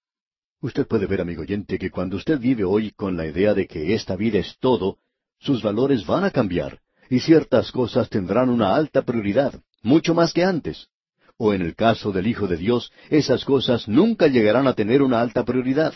[0.62, 3.96] Usted puede ver, amigo oyente, que cuando usted vive hoy con la idea de que
[3.96, 5.00] esta vida es todo,
[5.44, 6.80] sus valores van a cambiar
[7.10, 10.88] y ciertas cosas tendrán una alta prioridad, mucho más que antes.
[11.38, 15.20] O en el caso del Hijo de Dios, esas cosas nunca llegarán a tener una
[15.20, 15.94] alta prioridad.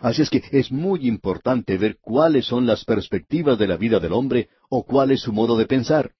[0.00, 4.12] Así es que es muy importante ver cuáles son las perspectivas de la vida del
[4.12, 6.12] hombre o cuál es su modo de pensar.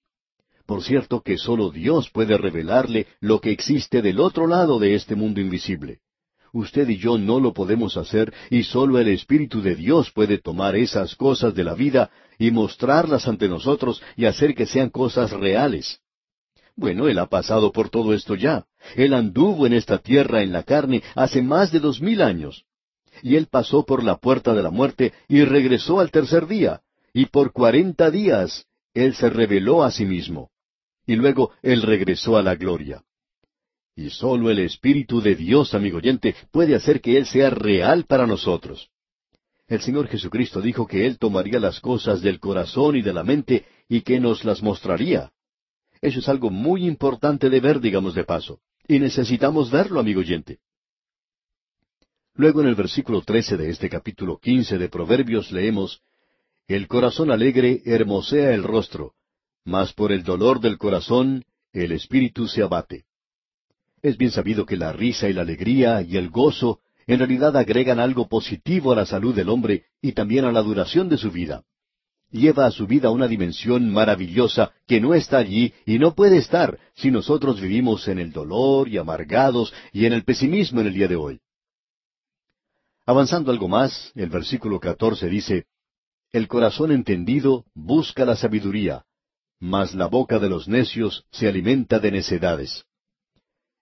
[0.65, 5.15] Por cierto que sólo Dios puede revelarle lo que existe del otro lado de este
[5.15, 6.01] mundo invisible.
[6.53, 10.75] Usted y yo no lo podemos hacer y sólo el Espíritu de Dios puede tomar
[10.75, 15.99] esas cosas de la vida y mostrarlas ante nosotros y hacer que sean cosas reales.
[16.75, 18.65] Bueno, Él ha pasado por todo esto ya.
[18.95, 22.65] Él anduvo en esta tierra en la carne hace más de dos mil años
[23.21, 26.81] y él pasó por la puerta de la muerte y regresó al tercer día,
[27.13, 30.49] y por cuarenta días él se reveló a sí mismo.
[31.05, 33.03] Y luego él regresó a la gloria.
[33.99, 38.25] Y sólo el Espíritu de Dios, amigo oyente, puede hacer que Él sea real para
[38.25, 38.89] nosotros.
[39.67, 43.65] El Señor Jesucristo dijo que Él tomaría las cosas del corazón y de la mente
[43.89, 45.33] y que nos las mostraría.
[45.99, 48.61] Eso es algo muy importante de ver, digamos de paso.
[48.87, 50.59] Y necesitamos verlo, amigo oyente.
[52.35, 55.99] Luego en el versículo trece de este capítulo quince de Proverbios leemos
[56.69, 59.15] El corazón alegre hermosea el rostro,
[59.65, 63.08] mas por el dolor del corazón el espíritu se abate.
[64.01, 67.99] Es bien sabido que la risa y la alegría y el gozo en realidad agregan
[67.99, 71.63] algo positivo a la salud del hombre y también a la duración de su vida.
[72.31, 76.77] Lleva a su vida una dimensión maravillosa que no está allí y no puede estar
[76.93, 81.07] si nosotros vivimos en el dolor y amargados y en el pesimismo en el día
[81.07, 81.39] de hoy.
[83.07, 85.65] Avanzando algo más, el versículo catorce dice,
[86.31, 89.03] El corazón entendido busca la sabiduría,
[89.59, 92.85] mas la boca de los necios se alimenta de necedades.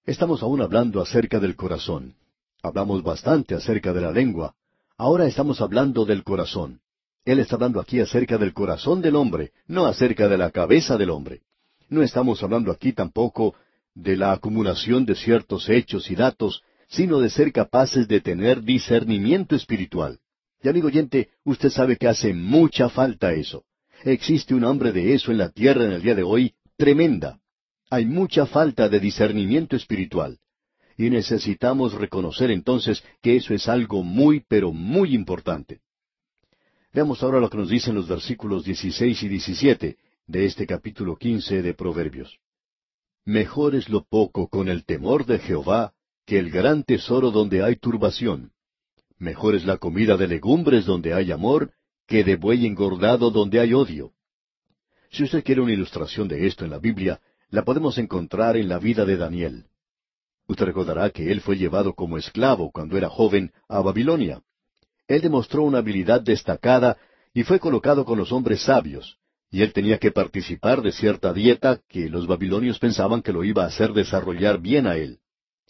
[0.08, 2.15] Estamos aún hablando acerca del corazón.
[2.63, 4.56] Hablamos bastante acerca de la lengua.
[4.98, 6.80] Ahora estamos hablando del corazón.
[7.26, 11.10] Él está hablando aquí acerca del corazón del hombre, no acerca de la cabeza del
[11.10, 11.41] hombre.
[11.89, 13.56] No estamos hablando aquí tampoco
[13.96, 19.58] de la acumulación de ciertos hechos y datos sino de ser capaces de tener discernimiento
[19.58, 20.20] espiritual.
[20.63, 23.65] Y amigo oyente, usted sabe que hace mucha falta eso.
[24.06, 27.41] Existe un hambre de eso en la tierra en el día de hoy tremenda.
[27.89, 30.39] Hay mucha falta de discernimiento espiritual.
[30.97, 35.82] Y necesitamos reconocer entonces que eso es algo muy, pero muy importante.
[36.91, 41.62] Veamos ahora lo que nos dicen los versículos 16 y 17 de este capítulo 15
[41.62, 42.39] de Proverbios.
[43.23, 45.93] Mejor es lo poco con el temor de Jehová
[46.26, 48.52] que el gran tesoro donde hay turbación.
[49.17, 51.71] Mejor es la comida de legumbres donde hay amor,
[52.06, 54.13] que de buey engordado donde hay odio.
[55.10, 58.79] Si usted quiere una ilustración de esto en la Biblia, la podemos encontrar en la
[58.79, 59.65] vida de Daniel.
[60.47, 64.41] Usted recordará que él fue llevado como esclavo cuando era joven a Babilonia.
[65.07, 66.97] Él demostró una habilidad destacada
[67.33, 69.17] y fue colocado con los hombres sabios,
[69.49, 73.63] y él tenía que participar de cierta dieta que los babilonios pensaban que lo iba
[73.63, 75.19] a hacer desarrollar bien a él.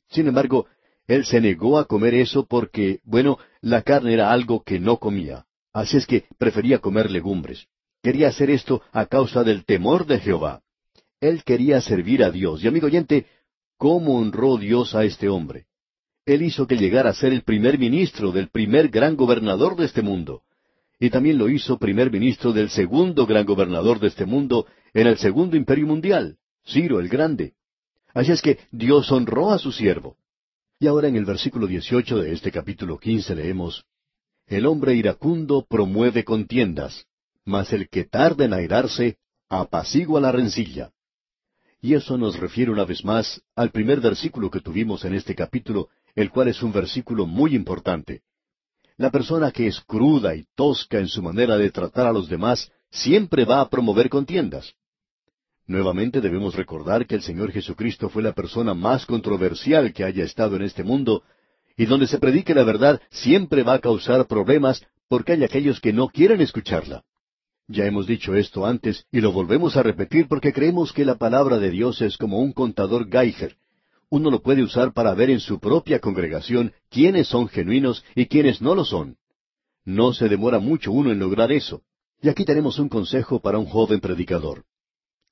[0.09, 0.67] Sin embargo,
[1.07, 5.45] él se negó a comer eso porque, bueno, la carne era algo que no comía.
[5.73, 7.67] Así es que prefería comer legumbres.
[8.01, 10.61] Quería hacer esto a causa del temor de Jehová.
[11.19, 12.63] Él quería servir a Dios.
[12.63, 13.25] Y amigo oyente,
[13.77, 15.65] ¿cómo honró Dios a este hombre?
[16.25, 20.01] Él hizo que llegara a ser el primer ministro del primer gran gobernador de este
[20.01, 20.43] mundo.
[20.99, 25.17] Y también lo hizo primer ministro del segundo gran gobernador de este mundo en el
[25.17, 27.53] segundo imperio mundial, Ciro el Grande.
[28.13, 30.17] Así es que Dios honró a su siervo.
[30.79, 33.85] Y ahora en el versículo 18 de este capítulo 15 leemos,
[34.47, 37.05] El hombre iracundo promueve contiendas,
[37.45, 39.17] mas el que tarda en airarse
[39.49, 40.91] apacigua la rencilla.
[41.87, 45.87] Y eso nos refiere una vez más al primer versículo que tuvimos en este capítulo,
[46.15, 48.23] el cual es un versículo muy importante.
[48.97, 52.69] La persona que es cruda y tosca en su manera de tratar a los demás
[52.91, 54.73] siempre va a promover contiendas.
[55.65, 60.57] Nuevamente debemos recordar que el Señor Jesucristo fue la persona más controversial que haya estado
[60.57, 61.23] en este mundo,
[61.77, 65.93] y donde se predique la verdad siempre va a causar problemas porque hay aquellos que
[65.93, 67.05] no quieren escucharla.
[67.67, 71.57] Ya hemos dicho esto antes y lo volvemos a repetir porque creemos que la palabra
[71.57, 73.57] de Dios es como un contador Geiger.
[74.09, 78.61] Uno lo puede usar para ver en su propia congregación quiénes son genuinos y quiénes
[78.61, 79.17] no lo son.
[79.83, 81.81] No se demora mucho uno en lograr eso.
[82.21, 84.63] Y aquí tenemos un consejo para un joven predicador.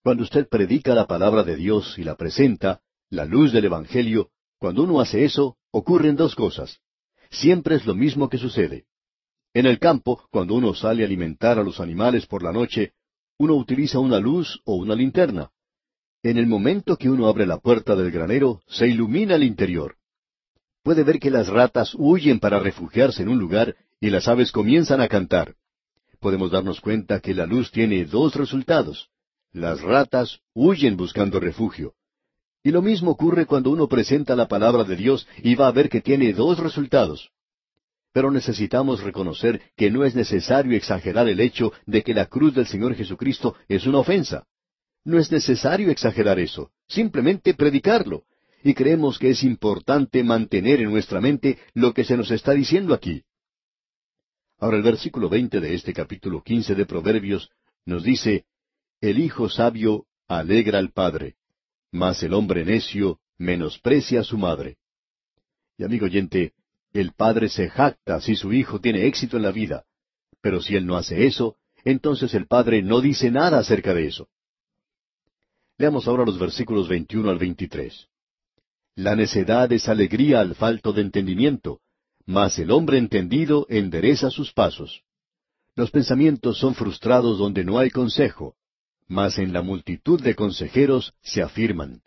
[0.03, 4.29] Cuando usted predica la palabra de Dios y la presenta, la luz del Evangelio,
[4.59, 6.79] cuando uno hace eso, ocurren dos cosas.
[7.31, 8.85] Siempre es lo mismo que sucede.
[9.55, 12.91] En el campo, cuando uno sale a alimentar a los animales por la noche,
[13.39, 15.49] uno utiliza una luz o una linterna.
[16.23, 19.95] En el momento que uno abre la puerta del granero, se ilumina el interior.
[20.83, 24.99] Puede ver que las ratas huyen para refugiarse en un lugar y las aves comienzan
[24.99, 25.55] a cantar.
[26.19, 29.07] Podemos darnos cuenta que la luz tiene dos resultados.
[29.53, 31.93] Las ratas huyen buscando refugio.
[32.61, 35.87] Y lo mismo ocurre cuando uno presenta la palabra de Dios y va a ver
[35.87, 37.31] que tiene dos resultados.
[38.15, 42.65] Pero necesitamos reconocer que no es necesario exagerar el hecho de que la cruz del
[42.65, 44.47] Señor Jesucristo es una ofensa.
[45.03, 48.23] No es necesario exagerar eso, simplemente predicarlo.
[48.63, 52.93] Y creemos que es importante mantener en nuestra mente lo que se nos está diciendo
[52.93, 53.21] aquí.
[54.59, 57.49] Ahora el versículo veinte de este capítulo quince de Proverbios
[57.85, 58.45] nos dice,
[59.01, 61.35] El hijo sabio alegra al padre,
[61.91, 64.77] mas el hombre necio menosprecia a su madre.
[65.77, 66.53] Y amigo oyente,
[67.01, 69.83] el padre se jacta si su hijo tiene éxito en la vida,
[70.41, 74.29] pero si él no hace eso, entonces el padre no dice nada acerca de eso.
[75.77, 78.07] Leamos ahora los versículos 21 al 23.
[78.95, 81.81] La necedad es alegría al falto de entendimiento,
[82.25, 85.03] mas el hombre entendido endereza sus pasos.
[85.75, 88.55] Los pensamientos son frustrados donde no hay consejo,
[89.07, 92.03] mas en la multitud de consejeros se afirman.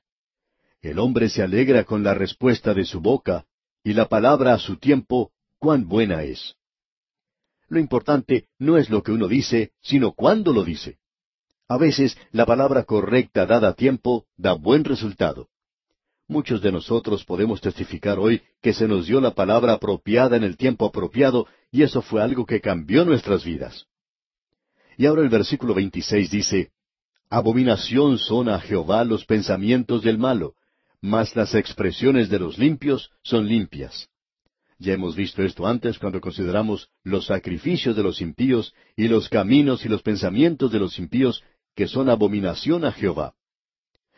[0.81, 3.45] El hombre se alegra con la respuesta de su boca,
[3.83, 6.55] y la palabra a su tiempo, cuán buena es.
[7.69, 10.99] Lo importante no es lo que uno dice, sino cuándo lo dice.
[11.69, 15.49] A veces la palabra correcta dada a tiempo da buen resultado.
[16.27, 20.57] Muchos de nosotros podemos testificar hoy que se nos dio la palabra apropiada en el
[20.57, 23.87] tiempo apropiado, y eso fue algo que cambió nuestras vidas.
[24.97, 26.71] Y ahora el versículo 26 dice,
[27.31, 30.55] Abominación son a Jehová los pensamientos del malo,
[31.01, 34.09] mas las expresiones de los limpios son limpias.
[34.79, 39.85] Ya hemos visto esto antes cuando consideramos los sacrificios de los impíos y los caminos
[39.85, 41.43] y los pensamientos de los impíos
[41.75, 43.35] que son abominación a Jehová.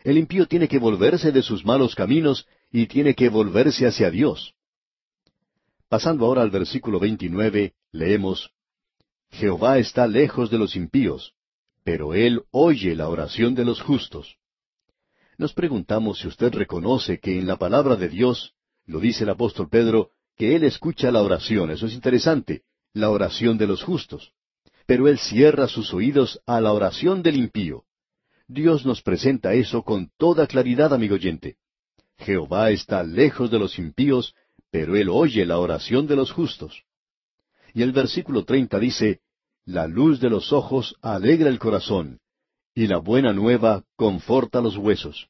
[0.05, 4.55] El impío tiene que volverse de sus malos caminos y tiene que volverse hacia Dios.
[5.89, 8.51] Pasando ahora al versículo 29, leemos,
[9.31, 11.35] Jehová está lejos de los impíos,
[11.85, 14.37] pero Él oye la oración de los justos.
[15.41, 18.53] Nos preguntamos si usted reconoce que en la palabra de Dios,
[18.85, 21.71] lo dice el apóstol Pedro, que Él escucha la oración.
[21.71, 24.35] Eso es interesante, la oración de los justos.
[24.85, 27.85] Pero Él cierra sus oídos a la oración del impío.
[28.49, 31.57] Dios nos presenta eso con toda claridad, amigo oyente.
[32.19, 34.35] Jehová está lejos de los impíos,
[34.71, 36.83] pero Él oye la oración de los justos.
[37.73, 39.21] Y el versículo treinta dice,
[39.65, 42.21] La luz de los ojos alegra el corazón,
[42.75, 45.29] y la buena nueva conforta los huesos.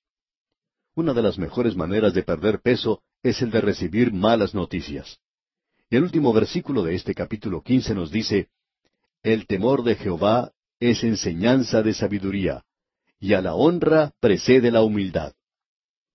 [0.94, 5.18] Una de las mejores maneras de perder peso es el de recibir malas noticias.
[5.88, 8.48] Y el último versículo de este capítulo quince nos dice,
[9.22, 12.64] El temor de Jehová es enseñanza de sabiduría,
[13.18, 15.34] y a la honra precede la humildad.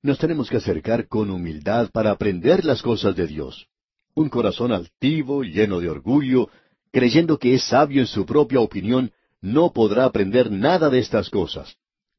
[0.01, 3.67] Nos tenemos que acercar con humildad para aprender las cosas de Dios.
[4.13, 6.49] Un corazón altivo, lleno de orgullo,
[6.91, 9.11] creyendo que es sabio en su propia opinión,
[9.45, 11.77] no podrá aprender nada de estas cosas.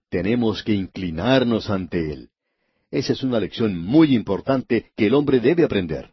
[0.08, 2.30] Tenemos que inclinarnos ante Él.
[2.90, 6.12] Esa es una lección muy importante que el hombre debe aprender.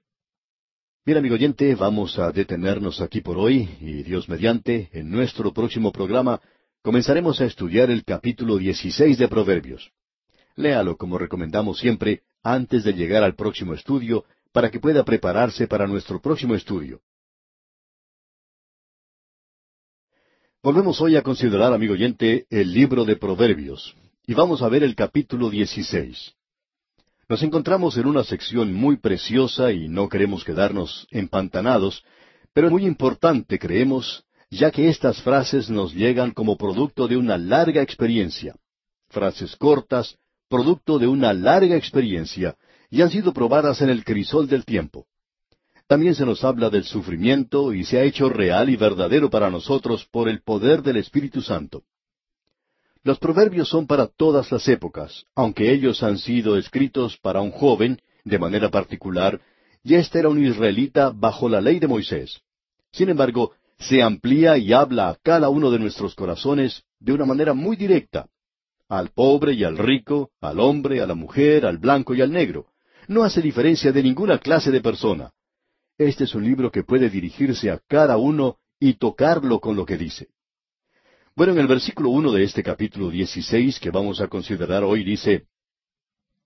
[1.06, 5.92] Bien, amigo oyente, vamos a detenernos aquí por hoy y Dios mediante, en nuestro próximo
[5.92, 6.42] programa,
[6.82, 9.92] comenzaremos a estudiar el capítulo 16 de Proverbios.
[10.56, 15.86] Léalo como recomendamos siempre antes de llegar al próximo estudio para que pueda prepararse para
[15.86, 17.02] nuestro próximo estudio.
[20.64, 24.96] Volvemos hoy a considerar, amigo oyente, el libro de Proverbios, y vamos a ver el
[24.96, 26.36] capítulo 16.
[27.28, 32.06] Nos encontramos en una sección muy preciosa y no queremos quedarnos empantanados,
[32.54, 37.38] pero es muy importante, creemos, ya que estas frases nos llegan como producto de una
[37.38, 38.56] larga experiencia.
[39.10, 40.16] Frases cortas,
[40.48, 42.56] producto de una larga experiencia,
[42.90, 45.08] y han sido probadas en el crisol del tiempo.
[45.94, 50.08] También se nos habla del sufrimiento y se ha hecho real y verdadero para nosotros
[50.10, 51.84] por el poder del Espíritu Santo.
[53.04, 58.02] Los proverbios son para todas las épocas, aunque ellos han sido escritos para un joven,
[58.24, 59.40] de manera particular,
[59.84, 62.42] y éste era un israelita bajo la ley de Moisés.
[62.92, 67.54] Sin embargo, se amplía y habla a cada uno de nuestros corazones de una manera
[67.54, 68.30] muy directa,
[68.90, 72.66] al pobre y al rico, al hombre, a la mujer, al blanco y al negro.
[73.08, 75.30] No hace diferencia de ninguna clase de persona.
[75.98, 79.98] Este es un libro que puede dirigirse a cada uno y tocarlo con lo que
[79.98, 80.30] dice.
[81.36, 85.46] Bueno, en el versículo uno de este capítulo dieciséis que vamos a considerar hoy dice,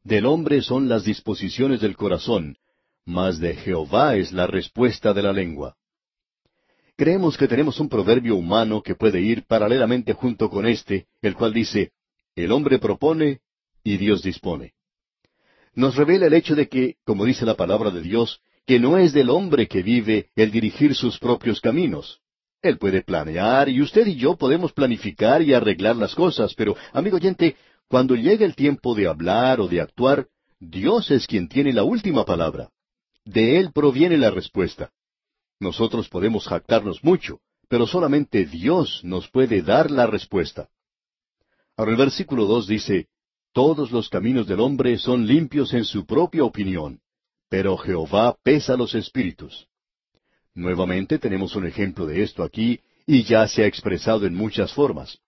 [0.04, 2.58] Del hombre son las disposiciones del corazón,
[3.06, 5.78] mas de Jehová es la respuesta de la lengua.
[6.98, 11.54] Creemos que tenemos un proverbio humano que puede ir paralelamente junto con este, el cual
[11.54, 11.92] dice,
[12.36, 13.40] El hombre propone
[13.84, 14.74] y Dios dispone.
[15.74, 19.14] Nos revela el hecho de que, como dice la palabra de Dios, que no es
[19.14, 22.20] del hombre que vive el dirigir sus propios caminos.
[22.62, 27.16] Él puede planear y usted y yo podemos planificar y arreglar las cosas, pero, amigo
[27.16, 27.56] oyente,
[27.88, 30.28] cuando llega el tiempo de hablar o de actuar,
[30.60, 32.70] Dios es quien tiene la última palabra.
[33.24, 34.92] De Él proviene la respuesta.
[35.62, 37.40] Nosotros podemos jactarnos mucho,
[37.70, 40.68] pero solamente Dios nos puede dar la respuesta.
[41.78, 43.08] Ahora el versículo dos dice,
[43.54, 47.00] Todos los caminos del hombre son limpios en su propia opinión,
[47.50, 49.68] pero Jehová pesa los espíritus.
[50.54, 55.20] Nuevamente tenemos un ejemplo de esto aquí, y ya se ha expresado en muchas formas.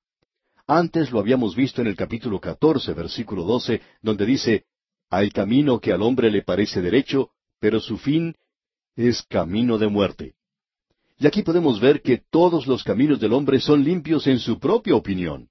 [0.67, 4.65] Antes lo habíamos visto en el capítulo catorce, versículo doce, donde dice,
[5.09, 8.35] Hay camino que al hombre le parece derecho, pero su fin
[8.95, 10.33] es camino de muerte.
[11.17, 14.95] Y aquí podemos ver que todos los caminos del hombre son limpios en su propia
[14.95, 15.49] opinión.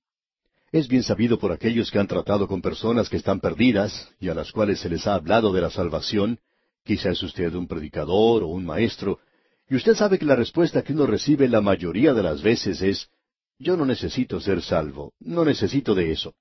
[0.70, 4.34] Es bien sabido por aquellos que han tratado con personas que están perdidas y a
[4.34, 6.40] las cuales se les ha hablado de la salvación,
[6.89, 9.20] quizá es usted un predicador o un maestro,
[9.68, 13.11] y usted sabe que la respuesta que uno recibe la mayoría de las veces es,
[13.59, 16.34] yo no necesito ser salvo, no necesito de eso.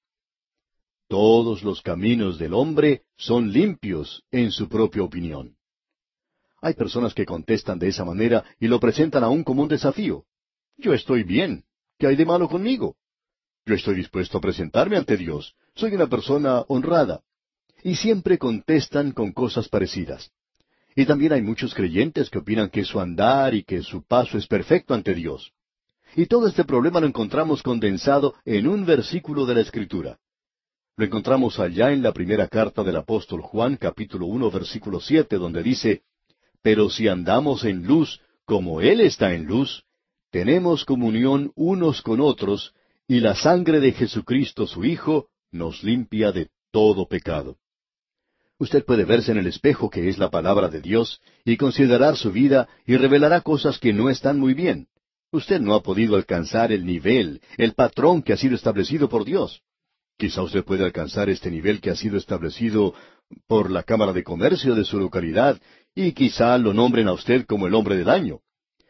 [1.10, 5.58] Todos los caminos del hombre son limpios en su propia opinión.
[6.62, 10.24] Hay personas que contestan de esa manera y lo presentan aún como un desafío.
[10.78, 11.66] Yo estoy bien.
[12.00, 12.96] ¿Qué hay de malo conmigo?
[13.66, 15.56] Yo estoy dispuesto a presentarme ante Dios.
[15.76, 17.22] Soy una persona honrada.
[17.88, 20.30] Y siempre contestan con cosas parecidas.
[20.94, 24.46] Y también hay muchos creyentes que opinan que su andar y que su paso es
[24.46, 25.54] perfecto ante Dios.
[26.14, 30.20] Y todo este problema lo encontramos condensado en un versículo de la Escritura.
[30.98, 35.64] Lo encontramos allá en la primera carta del apóstol Juan, capítulo uno, versículo siete, donde
[35.64, 36.02] dice,
[36.62, 39.86] Pero si andamos en luz, como Él está en luz,
[40.30, 42.74] tenemos comunión unos con otros,
[43.08, 47.56] y la sangre de Jesucristo su Hijo nos limpia de todo pecado.
[48.60, 52.32] Usted puede verse en el espejo que es la palabra de Dios y considerar su
[52.32, 54.88] vida y revelará cosas que no están muy bien.
[55.32, 59.62] Usted no ha podido alcanzar el nivel, el patrón que ha sido establecido por Dios.
[60.18, 62.96] Quizá usted pueda alcanzar este nivel que ha sido establecido
[63.46, 65.62] por la Cámara de Comercio de su localidad
[65.94, 68.40] y quizá lo nombren a usted como el hombre del año.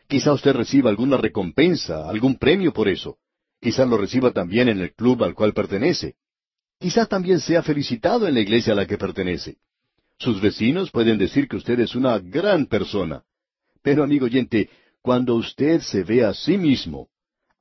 [0.07, 3.17] Quizá usted reciba alguna recompensa, algún premio por eso.
[3.59, 6.15] Quizá lo reciba también en el club al cual pertenece.
[6.79, 9.57] Quizá también sea felicitado en la iglesia a la que pertenece.
[10.19, 13.23] Sus vecinos pueden decir que usted es una gran persona.
[13.81, 14.69] Pero, amigo oyente,
[15.01, 17.07] cuando usted se ve a sí mismo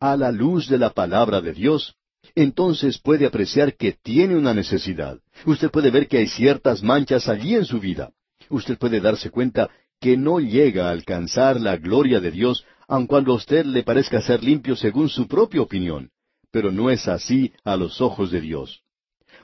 [0.01, 1.97] a la luz de la palabra de Dios,
[2.35, 5.19] entonces puede apreciar que tiene una necesidad.
[5.47, 8.11] Usted puede ver que hay ciertas manchas allí en su vida.
[8.51, 13.33] Usted puede darse cuenta que no llega a alcanzar la gloria de Dios, aun cuando
[13.33, 16.11] a usted le parezca ser limpio según su propia opinión.
[16.51, 18.83] Pero no es así a los ojos de Dios.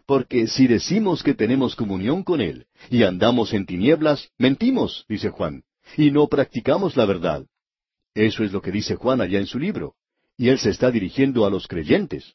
[0.07, 5.63] Porque si decimos que tenemos comunión con Él y andamos en tinieblas, mentimos, dice Juan,
[5.97, 7.47] y no practicamos la verdad.
[8.15, 9.95] Eso es lo que dice Juan allá en su libro.
[10.37, 12.35] Y él se está dirigiendo a los creyentes.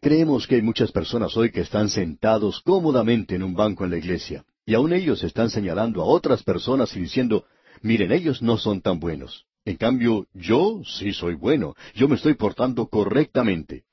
[0.00, 3.98] Creemos que hay muchas personas hoy que están sentados cómodamente en un banco en la
[3.98, 7.44] iglesia, y aun ellos están señalando a otras personas y diciendo,
[7.82, 9.46] miren, ellos no son tan buenos.
[9.64, 13.85] En cambio, yo sí soy bueno, yo me estoy portando correctamente.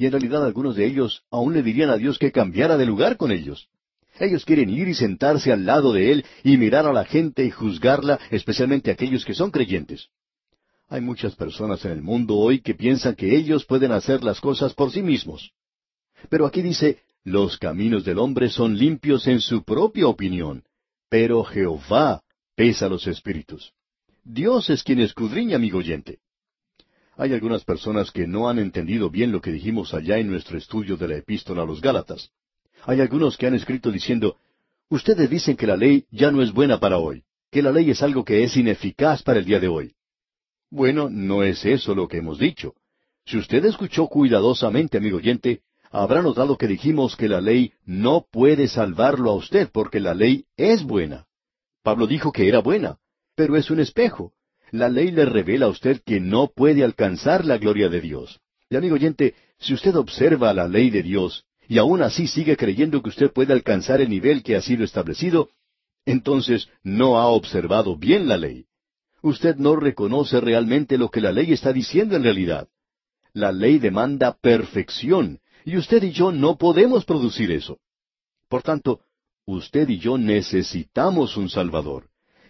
[0.00, 3.18] Y en realidad algunos de ellos aún le dirían a Dios que cambiara de lugar
[3.18, 3.68] con ellos.
[4.18, 7.50] Ellos quieren ir y sentarse al lado de Él y mirar a la gente y
[7.50, 10.08] juzgarla, especialmente aquellos que son creyentes.
[10.88, 14.72] Hay muchas personas en el mundo hoy que piensan que ellos pueden hacer las cosas
[14.72, 15.52] por sí mismos.
[16.30, 20.64] Pero aquí dice, los caminos del hombre son limpios en su propia opinión,
[21.10, 22.22] pero Jehová
[22.54, 23.74] pesa los espíritus.
[24.24, 26.20] Dios es quien escudriña, amigo oyente.
[27.20, 30.96] Hay algunas personas que no han entendido bien lo que dijimos allá en nuestro estudio
[30.96, 32.30] de la epístola a los Gálatas.
[32.86, 34.38] Hay algunos que han escrito diciendo,
[34.88, 38.02] ustedes dicen que la ley ya no es buena para hoy, que la ley es
[38.02, 39.92] algo que es ineficaz para el día de hoy.
[40.70, 42.72] Bueno, no es eso lo que hemos dicho.
[43.26, 45.60] Si usted escuchó cuidadosamente, amigo oyente,
[45.90, 50.46] habrá notado que dijimos que la ley no puede salvarlo a usted porque la ley
[50.56, 51.26] es buena.
[51.82, 52.96] Pablo dijo que era buena,
[53.34, 54.32] pero es un espejo.
[54.72, 58.40] La ley le revela a usted que no puede alcanzar la gloria de Dios.
[58.68, 63.02] Y amigo oyente, si usted observa la ley de Dios, y aún así sigue creyendo
[63.02, 65.50] que usted puede alcanzar el nivel que ha sido establecido,
[66.06, 68.66] entonces no ha observado bien la ley.
[69.22, 72.68] Usted no reconoce realmente lo que la ley está diciendo en realidad.
[73.32, 77.78] La ley demanda perfección, y usted y yo no podemos producir eso.
[78.48, 79.00] Por tanto,
[79.44, 82.08] usted y yo necesitamos un Salvador.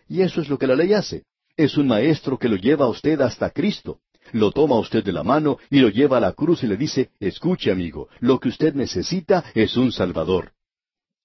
[0.08, 1.24] Y eso es lo que la ley hace.
[1.60, 4.00] Es un maestro que lo lleva a usted hasta Cristo
[4.32, 7.10] lo toma usted de la mano y lo lleva a la cruz y le dice,
[7.18, 10.52] escuche amigo, lo que usted necesita es un Salvador.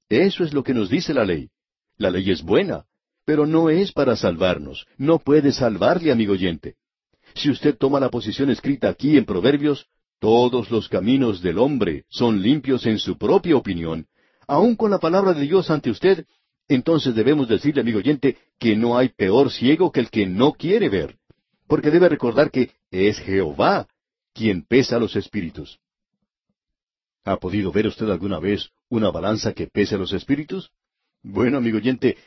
[0.09, 1.49] Eso es lo que nos dice la ley.
[1.97, 2.85] La ley es buena,
[3.25, 4.85] pero no es para salvarnos.
[4.97, 6.75] No puede salvarle, amigo oyente.
[7.35, 9.87] Si usted toma la posición escrita aquí en Proverbios,
[10.19, 14.07] todos los caminos del hombre son limpios en su propia opinión,
[14.47, 16.25] aun con la palabra de Dios ante usted,
[16.67, 20.89] entonces debemos decirle, amigo oyente, que no hay peor ciego que el que no quiere
[20.89, 21.17] ver,
[21.67, 23.87] porque debe recordar que es Jehová
[24.33, 25.79] quien pesa los espíritus.
[27.23, 30.71] ¿Ha podido ver usted alguna vez una balanza que pese los espíritus?
[31.23, 32.17] Bueno, amigo oyente,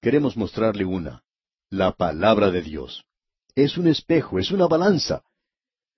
[0.00, 1.22] queremos mostrarle una,
[1.70, 3.04] la palabra de Dios.
[3.54, 5.22] Es un espejo, es una balanza.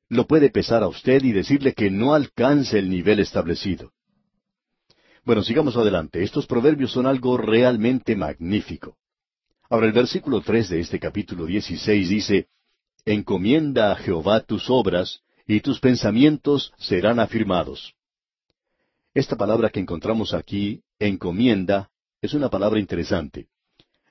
[0.09, 3.93] Lo puede pesar a usted y decirle que no alcance el nivel establecido.
[5.31, 6.25] Bueno, sigamos adelante.
[6.25, 8.97] Estos proverbios son algo realmente magnífico.
[9.69, 12.49] Ahora el versículo tres de este capítulo dieciséis dice,
[13.05, 17.95] Encomienda a Jehová tus obras, y tus pensamientos serán afirmados.
[19.15, 23.47] Esta palabra que encontramos aquí, encomienda, es una palabra interesante.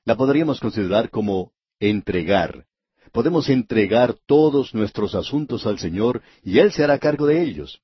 [0.05, 1.51] La podríamos considerar como
[1.81, 2.65] entregar.
[3.11, 7.81] Podemos entregar todos nuestros asuntos al Señor y Él se hará cargo de ellos.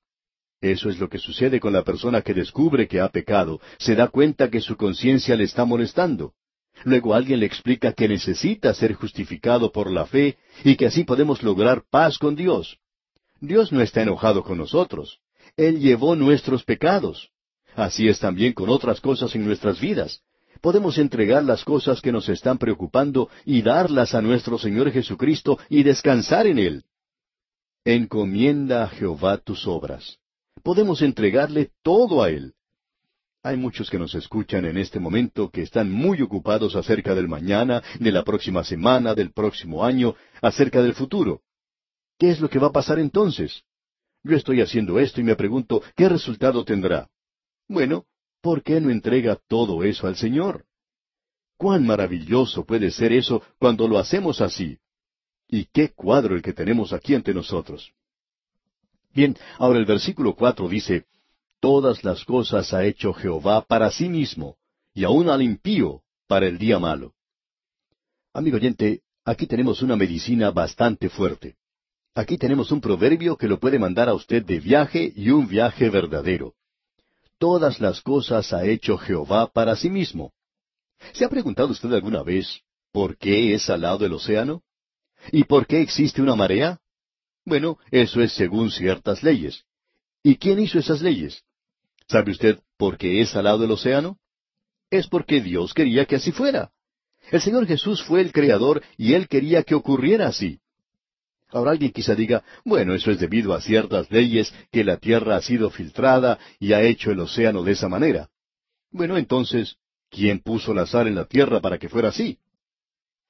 [0.72, 4.08] Eso es lo que sucede con la persona que descubre que ha pecado, se da
[4.08, 6.32] cuenta que su conciencia le está molestando.
[6.84, 11.42] Luego alguien le explica que necesita ser justificado por la fe y que así podemos
[11.44, 12.78] lograr paz con Dios.
[13.40, 15.20] Dios no está enojado con nosotros.
[15.56, 17.30] Él llevó nuestros pecados.
[17.76, 20.22] Así es también con otras cosas en nuestras vidas.
[20.60, 25.84] Podemos entregar las cosas que nos están preocupando y darlas a nuestro Señor Jesucristo y
[25.84, 26.84] descansar en Él.
[27.84, 30.18] Encomienda a Jehová tus obras.
[30.66, 32.54] Podemos entregarle todo a Él.
[33.44, 37.84] Hay muchos que nos escuchan en este momento que están muy ocupados acerca del mañana,
[38.00, 41.42] de la próxima semana, del próximo año, acerca del futuro.
[42.18, 43.62] ¿Qué es lo que va a pasar entonces?
[44.24, 47.08] Yo estoy haciendo esto y me pregunto, ¿qué resultado tendrá?
[47.68, 48.06] Bueno,
[48.40, 50.64] ¿por qué no entrega todo eso al Señor?
[51.56, 54.80] Cuán maravilloso puede ser eso cuando lo hacemos así.
[55.46, 57.92] Y qué cuadro el que tenemos aquí ante nosotros.
[59.16, 61.06] Bien, ahora el versículo cuatro dice,
[61.58, 64.58] Todas las cosas ha hecho Jehová para sí mismo,
[64.92, 67.14] y aun al impío para el día malo.
[68.34, 71.56] Amigo oyente, aquí tenemos una medicina bastante fuerte.
[72.14, 75.88] Aquí tenemos un proverbio que lo puede mandar a usted de viaje y un viaje
[75.88, 76.52] verdadero.
[77.38, 80.34] Todas las cosas ha hecho Jehová para sí mismo.
[81.14, 82.60] ¿Se ha preguntado usted alguna vez
[82.92, 84.62] por qué es salado el océano?
[85.32, 86.80] ¿Y por qué existe una marea?
[87.46, 89.64] Bueno, eso es según ciertas leyes.
[90.24, 91.44] ¿Y quién hizo esas leyes?
[92.08, 94.18] ¿Sabe usted por qué es salado el océano?
[94.90, 96.72] Es porque Dios quería que así fuera.
[97.30, 100.58] El Señor Jesús fue el Creador y Él quería que ocurriera así.
[101.50, 105.42] Ahora alguien quizá diga, bueno, eso es debido a ciertas leyes que la tierra ha
[105.42, 108.28] sido filtrada y ha hecho el océano de esa manera.
[108.90, 109.76] Bueno, entonces,
[110.10, 112.40] ¿quién puso la sal en la tierra para que fuera así?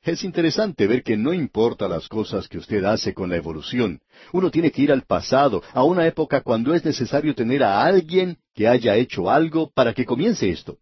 [0.07, 4.01] Es interesante ver que no importa las cosas que usted hace con la evolución,
[4.33, 8.39] uno tiene que ir al pasado, a una época cuando es necesario tener a alguien
[8.55, 10.79] que haya hecho algo para que comience esto.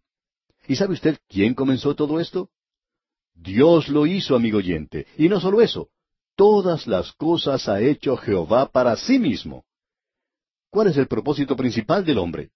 [0.67, 2.49] ¿Y sabe usted quién comenzó todo esto?
[3.33, 5.89] Dios lo hizo, amigo oyente, y no solo eso,
[6.35, 9.63] Todas las cosas ha hecho Jehová para sí mismo.
[10.69, 12.49] ¿Cuál es el propósito principal del hombre?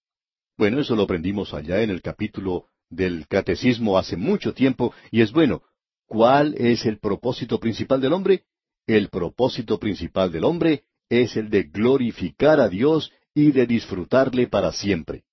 [0.58, 5.32] Bueno, eso lo aprendimos allá en el capítulo del Catecismo hace mucho tiempo, y es
[5.32, 5.64] bueno.
[6.10, 8.44] ¿Cuál es el propósito principal del hombre?
[8.88, 14.72] El propósito principal del hombre es el de glorificar a Dios y de disfrutarle para
[14.72, 15.24] siempre.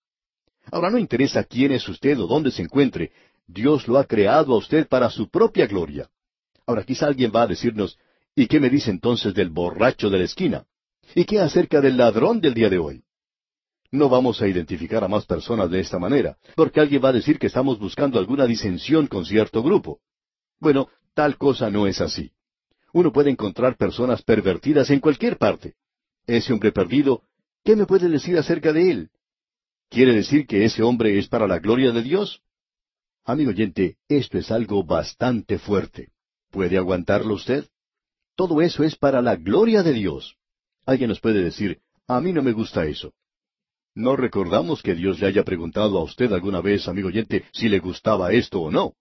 [0.71, 3.11] Ahora no interesa quién es usted o dónde se encuentre,
[3.47, 6.11] Dios lo ha creado a usted para su propia gloria.
[6.67, 7.99] Ahora quizá alguien va a decirnos,
[8.35, 10.67] ¿Y qué me dice entonces del borracho de la esquina?
[11.15, 13.03] ¿Y qué acerca del ladrón del día de hoy?
[13.91, 17.39] No vamos a identificar a más personas de esta manera, porque alguien va a decir
[17.39, 20.01] que estamos buscando alguna disensión con cierto grupo.
[20.59, 22.33] Bueno, tal cosa no es así.
[22.93, 25.75] Uno puede encontrar personas pervertidas en cualquier parte.
[26.27, 27.23] Ese hombre perdido,
[27.65, 29.11] ¿qué me puede decir acerca de él?
[29.89, 32.43] ¿Quiere decir que ese hombre es para la gloria de Dios?
[33.25, 36.11] Amigo oyente, esto es algo bastante fuerte.
[36.51, 37.67] ¿Puede aguantarlo usted?
[38.35, 40.37] Todo eso es para la gloria de Dios.
[40.85, 43.13] Alguien nos puede decir, a mí no me gusta eso.
[43.95, 47.79] No recordamos que Dios le haya preguntado a usted alguna vez, amigo oyente, si le
[47.79, 48.95] gustaba esto o no.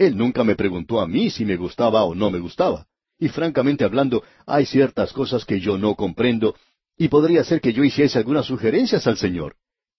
[0.00, 2.86] Él nunca me preguntó a mí si me gustaba o no me gustaba.
[3.18, 6.54] Y francamente hablando, hay ciertas cosas que yo no comprendo,
[6.96, 9.56] y podría ser que yo hiciese algunas sugerencias al Señor.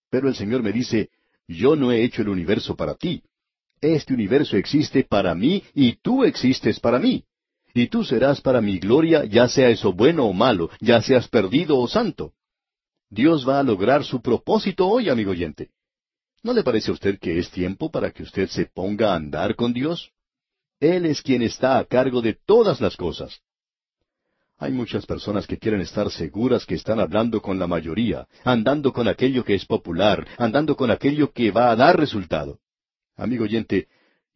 [0.10, 1.10] Pero el Señor me dice,
[1.48, 3.22] yo no he hecho el universo para ti.
[3.80, 7.24] Este universo existe para mí y tú existes para mí
[7.76, 11.78] y tú serás para mi gloria, ya sea eso bueno o malo, ya seas perdido
[11.78, 12.34] o santo.
[13.08, 15.70] Dios va a lograr su propósito hoy, amigo oyente.
[16.44, 19.56] ¿No le parece a usted que es tiempo para que usted se ponga a andar
[19.56, 20.12] con Dios?
[20.80, 23.42] Él es quien está a cargo de todas las cosas.
[24.58, 29.08] Hay muchas personas que quieren estar seguras que están hablando con la mayoría, andando con
[29.08, 32.60] aquello que es popular, andando con aquello que va a dar resultado.
[33.16, 33.88] Amigo oyente,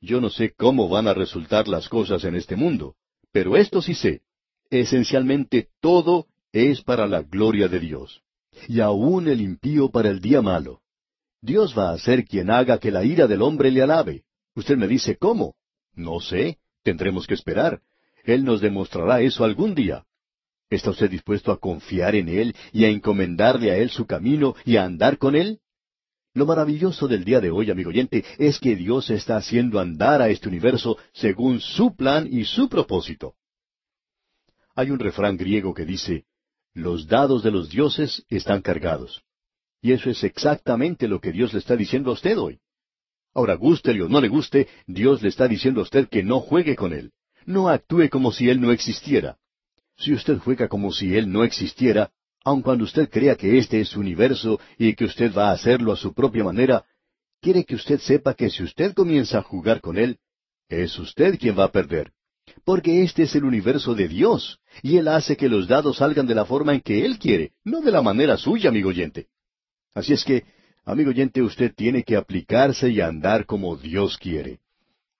[0.01, 2.95] Yo no sé cómo van a resultar las cosas en este mundo,
[3.31, 4.21] pero esto sí sé.
[4.69, 8.21] Esencialmente todo es para la gloria de Dios.
[8.67, 10.81] Y aún el impío para el día malo.
[11.45, 14.23] Dios va a ser quien haga que la ira del hombre le alabe.
[14.55, 15.55] Usted me dice, ¿cómo?
[15.93, 17.81] No sé, tendremos que esperar.
[18.23, 20.05] Él nos demostrará eso algún día.
[20.71, 24.77] ¿Está usted dispuesto a confiar en Él y a encomendarle a Él su camino y
[24.77, 25.59] a andar con Él?
[26.33, 30.29] Lo maravilloso del día de hoy, amigo oyente, es que Dios está haciendo andar a
[30.29, 33.35] este universo según su plan y su propósito.
[34.73, 36.25] Hay un refrán griego que dice,
[36.73, 39.24] los dados de los dioses están cargados.
[39.85, 42.57] Y eso es exactamente lo que Dios le está diciendo a usted hoy.
[43.35, 46.75] Ahora, gústele o no le guste, Dios le está diciendo a usted que no juegue
[46.75, 47.11] con Él.
[47.45, 49.37] No actúe como si Él no existiera.
[49.95, 52.09] Si usted juega como si Él no existiera,
[52.43, 55.91] aun cuando usted crea que este es su universo y que usted va a hacerlo
[55.91, 56.83] a su propia manera,
[57.39, 60.17] quiere que usted sepa que si usted comienza a jugar con Él,
[60.67, 62.11] es usted quien va a perder
[62.63, 66.35] porque este es el universo de Dios, y Él hace que los dados salgan de
[66.35, 69.27] la forma en que Él quiere, no de la manera suya, amigo oyente.
[69.95, 70.43] Así es que,
[70.83, 74.59] amigo oyente, usted tiene que aplicarse y andar como Dios quiere.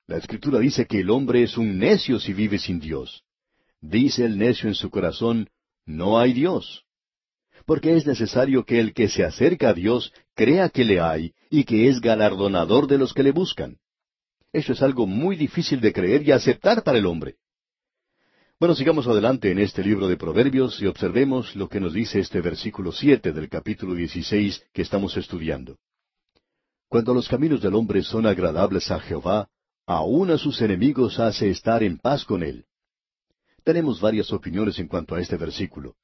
[0.05, 3.23] La Escritura dice que el hombre es un necio si vive sin Dios.
[3.81, 5.49] Dice el necio en su corazón,
[5.85, 6.83] no hay Dios.
[7.65, 11.63] Porque es necesario que el que se acerca a Dios crea que le hay y
[11.63, 13.77] que es galardonador de los que le buscan.
[14.51, 17.35] Eso es algo muy difícil de creer y aceptar para el hombre.
[18.57, 22.39] Bueno, sigamos adelante en este libro de Proverbios y observemos lo que nos dice este
[22.39, 25.77] versículo siete del capítulo dieciséis que estamos estudiando.
[26.87, 29.49] Cuando los caminos del hombre son agradables a Jehová,
[29.85, 32.63] aun a sus enemigos hace estar en paz con él.
[33.65, 35.95] Tenemos varias opiniones en cuanto a este versículo.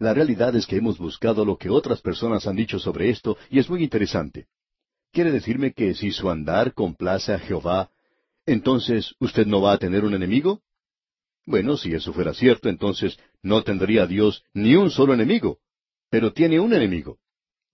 [0.00, 3.60] La realidad es que hemos buscado lo que otras personas han dicho sobre esto y
[3.60, 4.48] es muy interesante.
[5.12, 7.88] ¿Quiere decirme que si su andar complace a Jehová,
[8.46, 10.60] entonces usted no va a tener un enemigo?
[11.46, 15.58] Bueno, si eso fuera cierto, entonces no tendría Dios ni un solo enemigo,
[16.10, 17.18] pero tiene un enemigo.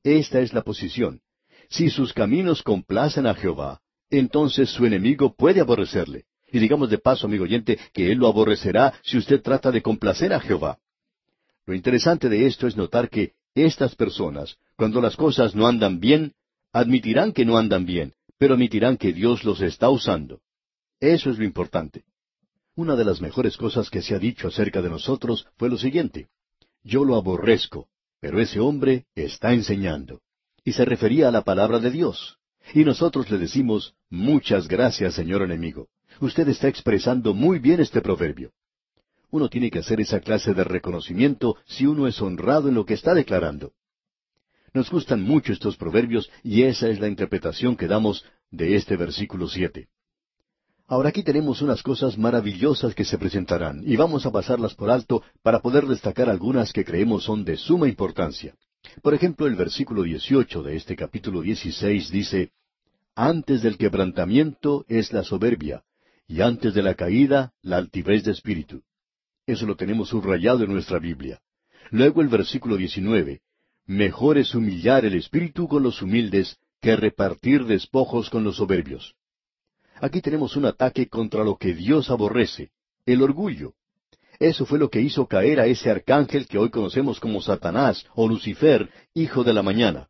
[0.02, 1.20] Esta es la posición.
[1.68, 6.24] Si sus caminos complacen a Jehová, entonces su enemigo puede aborrecerle.
[6.52, 10.32] Y digamos de paso, amigo oyente, que él lo aborrecerá si usted trata de complacer
[10.32, 10.78] a Jehová.
[11.64, 16.34] Lo interesante de esto es notar que estas personas, cuando las cosas no andan bien,
[16.72, 20.40] admitirán que no andan bien, pero admitirán que Dios los está usando.
[20.98, 22.02] Eso es lo importante.
[22.82, 26.28] Una de las mejores cosas que se ha dicho acerca de nosotros fue lo siguiente.
[26.82, 27.88] Yo lo aborrezco,
[28.20, 30.22] pero ese hombre está enseñando.
[30.64, 32.38] Y se refería a la palabra de Dios.
[32.72, 35.88] Y nosotros le decimos, muchas gracias, señor enemigo.
[36.22, 38.50] Usted está expresando muy bien este proverbio.
[39.30, 42.94] Uno tiene que hacer esa clase de reconocimiento si uno es honrado en lo que
[42.94, 43.74] está declarando.
[44.72, 49.48] Nos gustan mucho estos proverbios y esa es la interpretación que damos de este versículo
[49.48, 49.90] siete.
[50.90, 55.22] Ahora aquí tenemos unas cosas maravillosas que se presentarán y vamos a pasarlas por alto
[55.40, 58.56] para poder destacar algunas que creemos son de suma importancia.
[59.00, 62.50] Por ejemplo, el versículo 18 de este capítulo 16 dice,
[63.14, 65.84] Antes del quebrantamiento es la soberbia,
[66.26, 68.82] y antes de la caída la altivez de espíritu.
[69.46, 71.40] Eso lo tenemos subrayado en nuestra Biblia.
[71.92, 73.42] Luego el versículo 19,
[73.86, 79.14] Mejor es humillar el espíritu con los humildes que repartir despojos con los soberbios.
[80.00, 82.70] Aquí tenemos un ataque contra lo que Dios aborrece,
[83.04, 83.74] el orgullo.
[84.38, 88.26] Eso fue lo que hizo caer a ese arcángel que hoy conocemos como Satanás o
[88.26, 90.08] Lucifer, hijo de la mañana.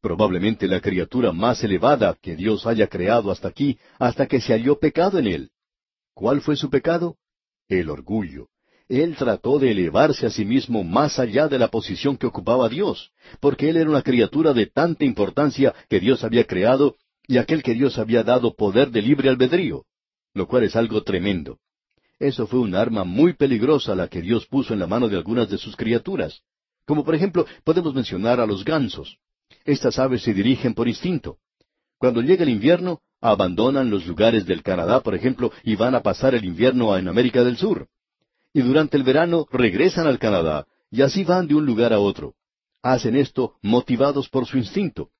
[0.00, 4.78] Probablemente la criatura más elevada que Dios haya creado hasta aquí, hasta que se halló
[4.78, 5.50] pecado en él.
[6.14, 7.16] ¿Cuál fue su pecado?
[7.68, 8.48] El orgullo
[8.88, 13.12] él trató de elevarse a sí mismo más allá de la posición que ocupaba Dios,
[13.38, 16.96] porque él era una criatura de tanta importancia que Dios había creado
[17.28, 19.84] y aquel que Dios había dado poder de libre albedrío,
[20.34, 21.58] lo cual es algo tremendo.
[22.18, 25.48] Eso fue un arma muy peligrosa la que Dios puso en la mano de algunas
[25.48, 26.40] de sus criaturas.
[26.84, 29.18] Como por ejemplo podemos mencionar a los gansos.
[29.64, 31.38] Estas aves se dirigen por instinto.
[31.98, 36.34] Cuando llega el invierno, abandonan los lugares del Canadá, por ejemplo, y van a pasar
[36.34, 37.86] el invierno en América del Sur
[38.52, 42.34] y durante el verano regresan al Canadá y así van de un lugar a otro.
[42.82, 45.10] Hacen esto motivados por su instinto.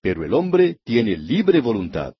[0.00, 2.14] Pero el hombre tiene libre voluntad.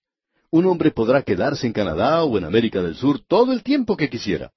[0.51, 4.09] Un hombre podrá quedarse en Canadá o en América del Sur todo el tiempo que
[4.09, 4.53] quisiera.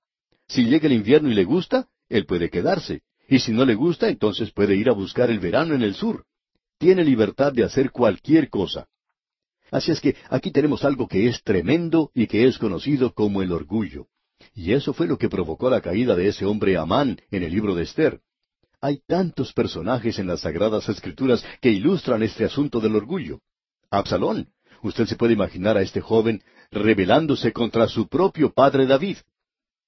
[0.48, 3.02] Si llega el invierno y le gusta, él puede quedarse.
[3.28, 6.26] Y si no le gusta, entonces puede ir a buscar el verano en el sur.
[6.78, 8.88] Tiene libertad de hacer cualquier cosa.
[9.72, 13.54] Así es que aquí tenemos algo que es tremendo y que es conocido como el
[13.54, 14.08] orgullo.
[14.54, 17.76] Y eso fue lo que provocó la caída de ese hombre Amán en el libro
[17.76, 18.20] de Esther.
[18.84, 23.40] Hay tantos personajes en las Sagradas Escrituras que ilustran este asunto del orgullo.
[23.92, 24.50] Absalón.
[24.82, 29.18] Usted se puede imaginar a este joven rebelándose contra su propio padre David.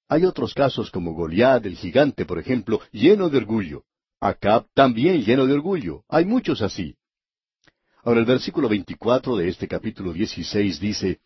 [0.08, 3.82] Hay otros casos como Goliat, el gigante, por ejemplo, lleno de orgullo.
[4.20, 6.04] Acab también lleno de orgullo.
[6.08, 6.94] Hay muchos así.
[8.04, 11.18] Ahora el versículo 24 de este capítulo 16 dice,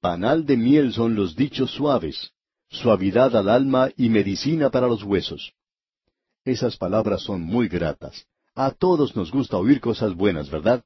[0.00, 2.32] Panal de miel son los dichos suaves,
[2.70, 5.54] suavidad al alma y medicina para los huesos.
[6.44, 8.26] Esas palabras son muy gratas.
[8.54, 10.84] A todos nos gusta oír cosas buenas, ¿verdad?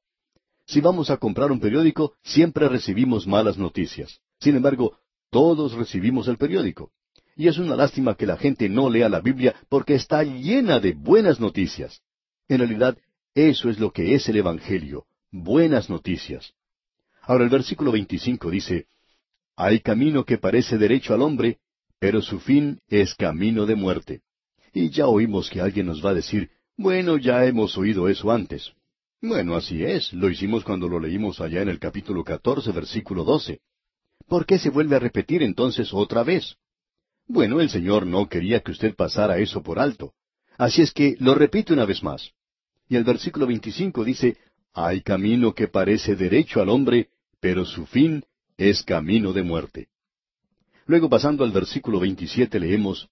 [0.66, 4.20] Si vamos a comprar un periódico, siempre recibimos malas noticias.
[4.38, 4.98] Sin embargo,
[5.30, 6.92] todos recibimos el periódico.
[7.36, 10.92] Y es una lástima que la gente no lea la Biblia porque está llena de
[10.92, 12.02] buenas noticias.
[12.48, 12.96] En realidad,
[13.34, 16.54] eso es lo que es el Evangelio, buenas noticias.
[17.22, 18.86] Ahora el versículo 25 dice,
[19.56, 21.58] Hay camino que parece derecho al hombre,
[21.98, 24.22] pero su fin es camino de muerte.
[24.72, 28.72] Y ya oímos que alguien nos va a decir, bueno, ya hemos oído eso antes.
[29.20, 33.60] Bueno, así es, lo hicimos cuando lo leímos allá en el capítulo 14, versículo 12.
[34.28, 36.56] ¿Por qué se vuelve a repetir entonces otra vez?
[37.26, 40.14] Bueno, el Señor no quería que usted pasara eso por alto.
[40.56, 42.30] Así es que lo repite una vez más.
[42.88, 44.36] Y el versículo 25 dice,
[44.72, 47.08] Hay camino que parece derecho al hombre,
[47.40, 48.24] pero su fin
[48.56, 49.88] es camino de muerte.
[50.86, 53.08] Luego pasando al versículo 27 leemos,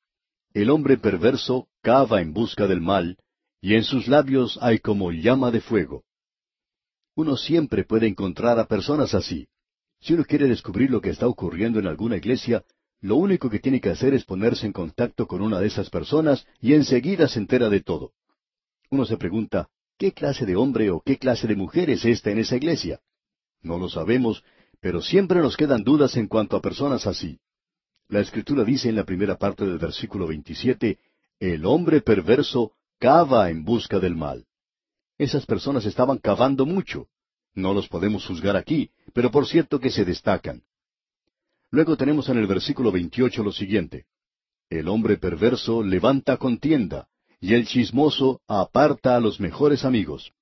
[0.57, 3.19] El hombre perverso cava en busca del mal,
[3.61, 6.05] y en sus labios hay como llama de fuego.
[7.15, 9.49] Uno siempre puede encontrar a personas así.
[10.01, 12.65] Si uno quiere descubrir lo que está ocurriendo en alguna iglesia,
[13.03, 16.47] lo único que tiene que hacer es ponerse en contacto con una de esas personas
[16.59, 18.15] y enseguida se entera de todo.
[18.89, 22.39] Uno se pregunta, ¿qué clase de hombre o qué clase de mujer es esta en
[22.39, 23.03] esa iglesia?
[23.61, 24.43] No lo sabemos,
[24.81, 27.41] pero siempre nos quedan dudas en cuanto a personas así.
[28.09, 30.99] La Escritura dice en la primera parte del versículo 27,
[31.41, 34.47] el hombre perverso cava en busca del mal.
[35.19, 37.09] Esas personas estaban cavando mucho.
[37.55, 40.63] No los podemos juzgar aquí, pero por cierto que se destacan.
[41.71, 44.07] Luego tenemos en el versículo 28 lo siguiente.
[44.71, 47.09] El hombre perverso levanta contienda,
[47.41, 50.33] y el chismoso aparta a los mejores amigos.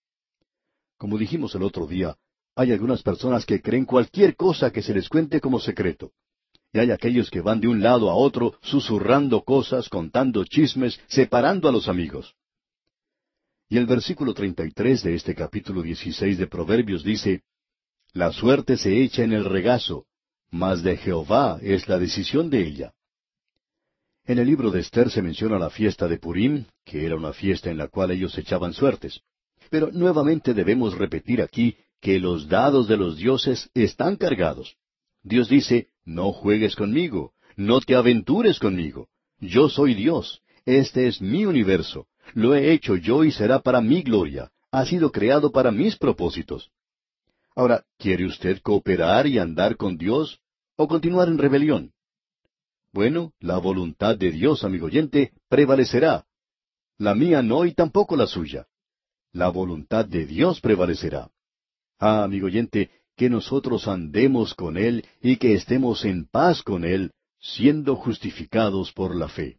[0.98, 2.16] Como dijimos el otro día,
[2.56, 6.12] hay algunas personas que creen cualquier cosa que se les cuente como secreto
[6.74, 11.68] y hay aquellos que van de un lado a otro susurrando cosas, contando chismes, separando
[11.68, 12.34] a los amigos.
[13.68, 17.42] Y el versículo 33 de este capítulo 16 de Proverbios dice,
[18.12, 20.06] La suerte se echa en el regazo,
[20.50, 22.92] mas de Jehová es la decisión de ella.
[24.26, 27.70] En el libro de Esther se menciona la fiesta de Purim, que era una fiesta
[27.70, 29.20] en la cual ellos echaban suertes.
[29.70, 34.76] Pero nuevamente debemos repetir aquí que los dados de los dioses están cargados.
[35.24, 39.08] Dios dice, no juegues conmigo, no te aventures conmigo.
[39.40, 44.02] Yo soy Dios, este es mi universo, lo he hecho yo y será para mi
[44.02, 46.70] gloria, ha sido creado para mis propósitos.
[47.56, 50.40] Ahora, ¿quiere usted cooperar y andar con Dios
[50.76, 51.92] o continuar en rebelión?
[52.92, 56.26] Bueno, la voluntad de Dios, amigo oyente, prevalecerá.
[56.98, 58.66] La mía no y tampoco la suya.
[59.32, 61.30] La voluntad de Dios prevalecerá.
[61.98, 67.12] Ah, amigo oyente, que nosotros andemos con Él y que estemos en paz con Él,
[67.40, 69.58] siendo justificados por la fe.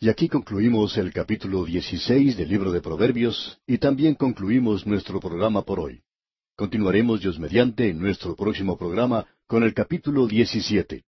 [0.00, 5.62] Y aquí concluimos el capítulo 16 del libro de Proverbios y también concluimos nuestro programa
[5.62, 6.02] por hoy.
[6.56, 11.07] Continuaremos Dios mediante en nuestro próximo programa con el capítulo 17.